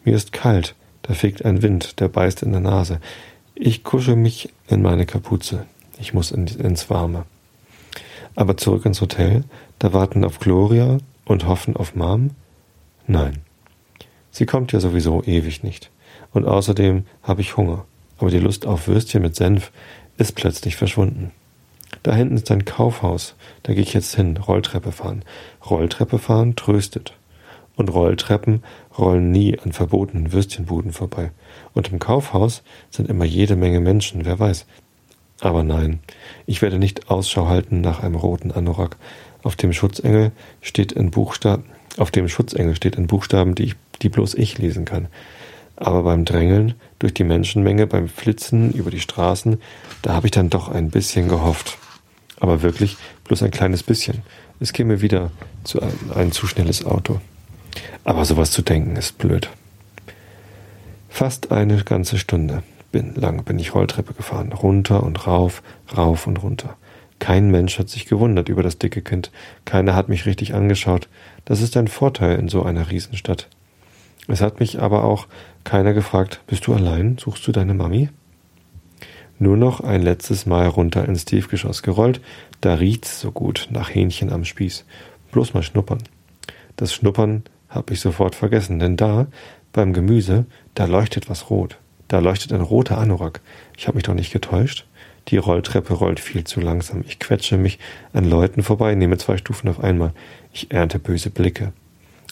Mir 0.05 0.15
ist 0.15 0.31
kalt, 0.31 0.75
da 1.01 1.13
fegt 1.13 1.43
ein 1.43 1.61
Wind, 1.61 1.99
der 1.99 2.07
beißt 2.07 2.43
in 2.43 2.51
der 2.51 2.61
Nase. 2.61 2.99
Ich 3.53 3.83
kusche 3.83 4.15
mich 4.15 4.49
in 4.67 4.81
meine 4.81 5.05
Kapuze. 5.05 5.65
Ich 5.99 6.13
muss 6.13 6.31
in, 6.31 6.47
ins 6.47 6.89
Warme. 6.89 7.25
Aber 8.35 8.55
zurück 8.55 8.85
ins 8.85 9.01
Hotel, 9.01 9.43
da 9.79 9.91
warten 9.91 10.23
auf 10.23 10.39
Gloria 10.39 10.99
und 11.25 11.45
hoffen 11.45 11.75
auf 11.75 11.95
Mom? 11.95 12.31
Nein. 13.07 13.39
Sie 14.31 14.45
kommt 14.45 14.71
ja 14.71 14.79
sowieso 14.79 15.23
ewig 15.23 15.63
nicht. 15.63 15.91
Und 16.31 16.45
außerdem 16.45 17.05
habe 17.23 17.41
ich 17.41 17.57
Hunger 17.57 17.85
aber 18.19 18.29
die 18.29 18.39
Lust 18.39 18.65
auf 18.65 18.87
Würstchen 18.87 19.21
mit 19.21 19.35
Senf 19.35 19.71
ist 20.17 20.35
plötzlich 20.35 20.75
verschwunden. 20.75 21.31
Da 22.03 22.13
hinten 22.13 22.35
ist 22.35 22.51
ein 22.51 22.65
Kaufhaus, 22.65 23.35
da 23.63 23.73
gehe 23.73 23.81
ich 23.81 23.93
jetzt 23.93 24.15
hin, 24.15 24.37
Rolltreppe 24.37 24.91
fahren. 24.91 25.23
Rolltreppe 25.67 26.19
fahren 26.19 26.55
tröstet. 26.55 27.13
Und 27.75 27.89
Rolltreppen 27.89 28.63
rollen 28.97 29.31
nie 29.31 29.57
an 29.57 29.71
verbotenen 29.71 30.33
Würstchenbuden 30.33 30.91
vorbei. 30.91 31.31
Und 31.73 31.91
im 31.91 31.99
Kaufhaus 31.99 32.61
sind 32.89 33.09
immer 33.09 33.25
jede 33.25 33.55
Menge 33.55 33.79
Menschen, 33.79 34.25
wer 34.25 34.37
weiß. 34.37 34.65
Aber 35.39 35.63
nein, 35.63 35.99
ich 36.45 36.61
werde 36.61 36.77
nicht 36.77 37.09
Ausschau 37.09 37.47
halten 37.47 37.79
nach 37.79 38.03
einem 38.03 38.15
roten 38.15 38.51
Anorak. 38.51 38.97
Auf 39.43 39.55
dem 39.55 39.71
Schutzengel 39.71 40.33
steht 40.61 40.91
in 40.91 41.11
Buchstaben, 41.11 41.63
auf 41.97 42.11
dem 42.11 42.27
Schutzengel 42.27 42.75
steht 42.75 42.97
in 42.97 43.07
Buchstaben, 43.07 43.55
die, 43.55 43.63
ich, 43.63 43.75
die 44.01 44.09
bloß 44.09 44.35
ich 44.35 44.57
lesen 44.57 44.83
kann. 44.83 45.07
Aber 45.79 46.03
beim 46.03 46.25
Drängeln 46.25 46.73
durch 46.99 47.13
die 47.13 47.23
Menschenmenge, 47.23 47.87
beim 47.87 48.09
Flitzen 48.09 48.73
über 48.73 48.91
die 48.91 48.99
Straßen, 48.99 49.61
da 50.01 50.13
habe 50.13 50.27
ich 50.27 50.31
dann 50.31 50.49
doch 50.49 50.67
ein 50.67 50.89
bisschen 50.89 51.29
gehofft. 51.29 51.77
Aber 52.41 52.61
wirklich 52.61 52.97
bloß 53.23 53.43
ein 53.43 53.51
kleines 53.51 53.81
bisschen. 53.81 54.21
Es 54.59 54.73
käme 54.73 55.01
wieder 55.01 55.31
zu 55.63 55.81
einem, 55.81 56.11
ein 56.13 56.31
zu 56.33 56.47
schnelles 56.47 56.85
Auto. 56.85 57.21
Aber 58.03 58.25
sowas 58.25 58.51
zu 58.51 58.61
denken 58.61 58.97
ist 58.97 59.17
blöd. 59.17 59.49
Fast 61.07 61.51
eine 61.53 61.83
ganze 61.83 62.17
Stunde 62.17 62.61
bin, 62.91 63.15
lang 63.15 63.45
bin 63.45 63.57
ich 63.57 63.73
Rolltreppe 63.73 64.13
gefahren, 64.13 64.51
runter 64.51 65.03
und 65.03 65.27
rauf, 65.27 65.63
rauf 65.95 66.27
und 66.27 66.43
runter. 66.43 66.75
Kein 67.19 67.51
Mensch 67.51 67.79
hat 67.79 67.89
sich 67.89 68.05
gewundert 68.05 68.49
über 68.49 68.63
das 68.63 68.79
dicke 68.79 69.01
Kind. 69.01 69.31
Keiner 69.63 69.95
hat 69.95 70.09
mich 70.09 70.25
richtig 70.25 70.53
angeschaut. 70.55 71.07
Das 71.45 71.61
ist 71.61 71.77
ein 71.77 71.87
Vorteil 71.87 72.37
in 72.37 72.49
so 72.49 72.63
einer 72.63 72.89
Riesenstadt. 72.89 73.47
Es 74.29 74.41
hat 74.41 74.59
mich 74.59 74.79
aber 74.79 75.03
auch 75.03 75.27
keiner 75.63 75.93
gefragt, 75.93 76.41
bist 76.47 76.67
du 76.67 76.73
allein? 76.73 77.17
Suchst 77.17 77.47
du 77.47 77.51
deine 77.51 77.73
Mami? 77.73 78.09
Nur 79.37 79.55
noch 79.55 79.79
ein 79.81 80.01
letztes 80.01 80.45
Mal 80.45 80.67
runter 80.67 81.05
ins 81.05 81.25
Tiefgeschoss 81.25 81.81
gerollt, 81.81 82.19
da 82.61 82.73
riecht's 82.73 83.21
so 83.21 83.31
gut 83.31 83.69
nach 83.71 83.93
Hähnchen 83.93 84.31
am 84.31 84.43
Spieß. 84.43 84.85
Bloß 85.31 85.53
mal 85.53 85.63
schnuppern. 85.63 86.03
Das 86.75 86.93
Schnuppern 86.93 87.43
hab 87.69 87.91
ich 87.91 88.01
sofort 88.01 88.35
vergessen, 88.35 88.79
denn 88.79 88.97
da, 88.97 89.27
beim 89.71 89.93
Gemüse, 89.93 90.45
da 90.73 90.85
leuchtet 90.85 91.29
was 91.29 91.49
rot. 91.49 91.77
Da 92.07 92.19
leuchtet 92.19 92.51
ein 92.51 92.61
roter 92.61 92.97
Anorak. 92.97 93.41
Ich 93.77 93.87
hab 93.87 93.95
mich 93.95 94.03
doch 94.03 94.15
nicht 94.15 94.33
getäuscht. 94.33 94.85
Die 95.27 95.37
Rolltreppe 95.37 95.93
rollt 95.93 96.19
viel 96.19 96.43
zu 96.43 96.59
langsam. 96.59 97.03
Ich 97.07 97.19
quetsche 97.19 97.57
mich 97.57 97.77
an 98.13 98.25
Leuten 98.25 98.63
vorbei, 98.63 98.95
nehme 98.95 99.17
zwei 99.17 99.37
Stufen 99.37 99.69
auf 99.69 99.79
einmal. 99.83 100.13
Ich 100.51 100.71
ernte 100.71 100.97
böse 100.97 101.29
Blicke. 101.29 101.71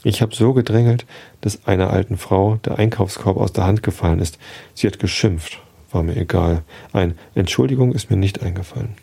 Ich 0.08 0.22
habe 0.22 0.34
so 0.34 0.54
gedrängelt, 0.54 1.06
dass 1.42 1.68
einer 1.68 1.90
alten 1.90 2.16
Frau 2.16 2.56
der 2.64 2.80
Einkaufskorb 2.80 3.36
aus 3.36 3.52
der 3.52 3.66
Hand 3.66 3.84
gefallen 3.84 4.22
ist. 4.22 4.40
Sie 4.74 4.88
hat 4.88 5.00
geschimpft. 5.00 5.62
War 5.92 6.02
mir 6.02 6.16
egal. 6.16 6.64
Ein 6.94 7.16
Entschuldigung 7.36 7.92
ist 7.92 8.10
mir 8.10 8.16
nicht 8.16 8.42
eingefallen. 8.42 8.96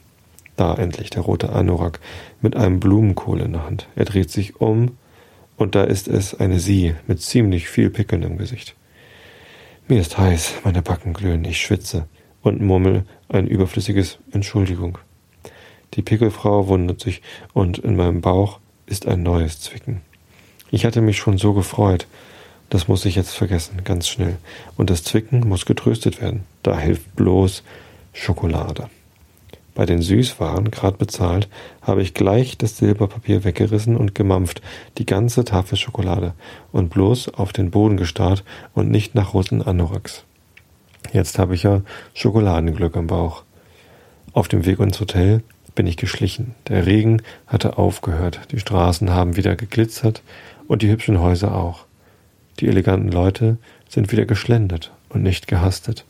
Da 0.57 0.75
endlich 0.75 1.11
der 1.11 1.21
rote 1.21 1.51
Anorak 1.51 2.01
mit 2.41 2.57
einem 2.57 2.81
Blumenkohl 2.81 3.43
in 3.43 3.53
der 3.53 3.67
Hand. 3.67 3.87
Er 3.97 4.07
dreht 4.07 4.31
sich 4.31 4.63
um 4.63 4.97
und 5.59 5.75
da 5.75 5.85
ist 5.85 6.09
es 6.09 6.41
eine 6.41 6.59
Sie 6.59 6.95
mit 7.07 7.21
ziemlich 7.21 7.69
viel 7.69 7.91
Pickeln 7.91 8.23
im 8.23 8.39
Gesicht. 8.39 8.75
Mir 9.87 10.01
ist 10.01 10.17
heiß, 10.17 10.55
meine 10.65 10.81
Backen 10.81 11.13
glühen, 11.13 11.45
ich 11.45 11.61
schwitze 11.61 12.07
und 12.41 12.63
murmel 12.63 13.05
ein 13.29 13.47
überflüssiges 13.47 14.21
Entschuldigung. 14.33 14.97
Die 15.93 16.03
Pickelfrau 16.03 16.69
wundert 16.69 17.01
sich 17.01 17.21
und 17.53 17.77
in 17.77 17.95
meinem 17.95 18.23
Bauch 18.23 18.59
ist 18.87 19.07
ein 19.07 19.23
neues 19.23 19.61
Zwicken. 19.61 20.01
Ich 20.75 20.85
hatte 20.85 21.01
mich 21.01 21.19
schon 21.19 21.39
so 21.39 21.53
gefreut. 21.53 22.09
Das 22.69 22.89
muss 22.89 23.05
ich 23.05 23.15
jetzt 23.15 23.37
vergessen, 23.37 23.85
ganz 23.85 24.09
schnell. 24.09 24.39
Und 24.77 24.91
das 24.91 25.05
Zwicken 25.05 25.49
muss 25.49 25.67
getröstet 25.67 26.21
werden. 26.21 26.43
Da 26.65 26.77
hilft 26.77 27.15
bloß 27.15 27.63
Schokolade. 28.13 28.91
Bei 29.77 29.87
den 29.87 30.03
Süßwaren, 30.03 30.73
gerade 30.73 30.97
bezahlt, 30.97 31.49
habe 31.81 32.03
ich 32.03 32.13
gleich 32.13 32.59
das 32.59 32.77
Silberpapier 32.79 33.45
weggerissen 33.45 33.97
und 33.97 34.17
gemampft, 34.17 34.63
die 34.99 35.07
ganze 35.07 35.45
Tafel 35.45 35.79
Schokolade, 35.79 36.35
und 36.73 36.91
bloß 36.91 37.29
auf 37.35 37.53
den 37.53 37.71
Boden 37.71 37.97
gestarrt 37.97 38.43
und 38.75 38.91
nicht 38.91 39.15
nach 39.15 39.33
roten 39.33 39.63
Anoraks. 39.63 40.25
Jetzt 41.13 41.39
habe 41.39 41.55
ich 41.55 41.63
ja 41.63 41.83
Schokoladenglück 42.15 42.97
am 42.97 43.07
Bauch. 43.07 43.45
Auf 44.33 44.49
dem 44.49 44.67
Weg 44.67 44.81
ins 44.81 44.99
Hotel 44.99 45.45
bin 45.77 45.87
ich 45.87 45.97
geschlichen. 45.97 46.55
Der 46.69 46.87
Regen 46.87 47.23
hatte 47.47 47.79
aufgehört, 47.79 48.41
die 48.51 48.59
Straßen 48.59 49.11
haben 49.11 49.37
wieder 49.37 49.55
geglitzert 49.55 50.23
und 50.69 50.83
die 50.83 50.91
hübschen 50.91 51.21
Häuser 51.21 51.55
auch. 51.55 51.87
Die 52.61 52.69
eleganten 52.69 53.11
Leute 53.11 53.59
sind 53.89 54.13
wieder 54.13 54.27
geschlendert 54.27 54.93
und 55.09 55.23
nicht 55.23 55.49
gehastet. 55.49 56.05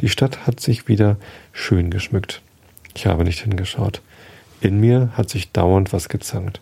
Die 0.00 0.08
Stadt 0.08 0.46
hat 0.46 0.60
sich 0.60 0.88
wieder 0.88 1.16
schön 1.52 1.90
geschmückt. 1.90 2.42
Ich 2.94 3.06
habe 3.06 3.24
nicht 3.24 3.40
hingeschaut. 3.40 4.00
In 4.60 4.80
mir 4.80 5.10
hat 5.14 5.30
sich 5.30 5.52
dauernd 5.52 5.92
was 5.92 6.08
gezankt. 6.08 6.60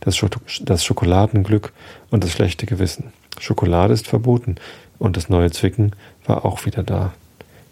Das, 0.00 0.16
Sch 0.16 0.26
das 0.62 0.84
Schokoladenglück 0.84 1.72
und 2.10 2.24
das 2.24 2.32
schlechte 2.32 2.66
Gewissen. 2.66 3.12
Schokolade 3.38 3.94
ist 3.94 4.06
verboten 4.06 4.56
und 4.98 5.16
das 5.16 5.28
neue 5.28 5.50
Zwicken 5.50 5.92
war 6.26 6.44
auch 6.44 6.64
wieder 6.66 6.82
da. 6.82 7.12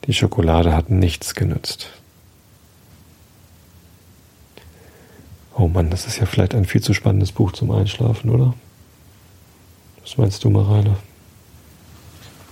Die 0.07 0.15
Schokolade 0.15 0.75
hat 0.75 0.91
nichts 0.91 1.35
genützt. 1.35 1.91
Oh 5.55 5.69
Mann, 5.69 5.91
das 5.91 6.07
ist 6.07 6.19
ja 6.19 6.27
vielleicht 6.27 6.55
ein 6.55 6.65
viel 6.65 6.81
zu 6.81 6.95
spannendes 6.95 7.31
Buch 7.33 7.53
zum 7.53 7.71
Einschlafen, 7.71 8.31
oder? 8.31 8.55
Was 10.03 10.17
meinst 10.19 10.43
du, 10.45 10.51
Mareile? 10.51 10.97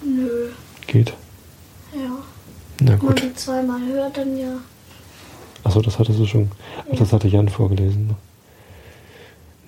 Nö. 0.05 0.49
Geht? 0.87 1.13
Ja. 1.95 2.01
Na 2.81 2.93
Wenn 2.93 3.05
man 3.05 3.15
gut. 3.17 3.39
zweimal 3.39 3.81
hört, 3.87 4.17
dann 4.17 4.37
ja. 4.39 4.53
Achso, 5.65 5.83
das 5.83 5.99
hattest 5.99 6.19
du 6.19 6.27
schon. 6.27 6.51
Ach, 6.93 6.97
das 6.97 7.13
hatte 7.13 7.29
Jan 7.29 7.49
vorgelesen. 7.49 8.09
ne? 8.09 8.17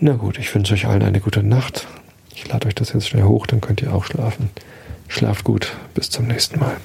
Na 0.01 0.15
gut, 0.15 0.39
ich 0.39 0.53
wünsche 0.55 0.75
euch 0.75 0.87
allen 0.87 1.03
eine 1.03 1.21
gute 1.21 1.43
Nacht. 1.43 1.87
Ich 2.35 2.49
lade 2.49 2.67
euch 2.67 2.75
das 2.75 2.93
jetzt 2.93 3.09
schnell 3.09 3.25
hoch, 3.25 3.47
dann 3.47 3.61
könnt 3.61 3.83
ihr 3.83 3.95
auch 3.95 4.05
schlafen. 4.05 4.51
Schlaft 5.09 5.45
gut, 5.45 5.73
bis 5.95 6.09
zum 6.09 6.27
nächsten 6.27 6.59
Mal. 6.61 6.79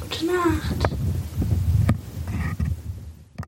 Gute 0.00 0.26
Nacht. 0.26 0.88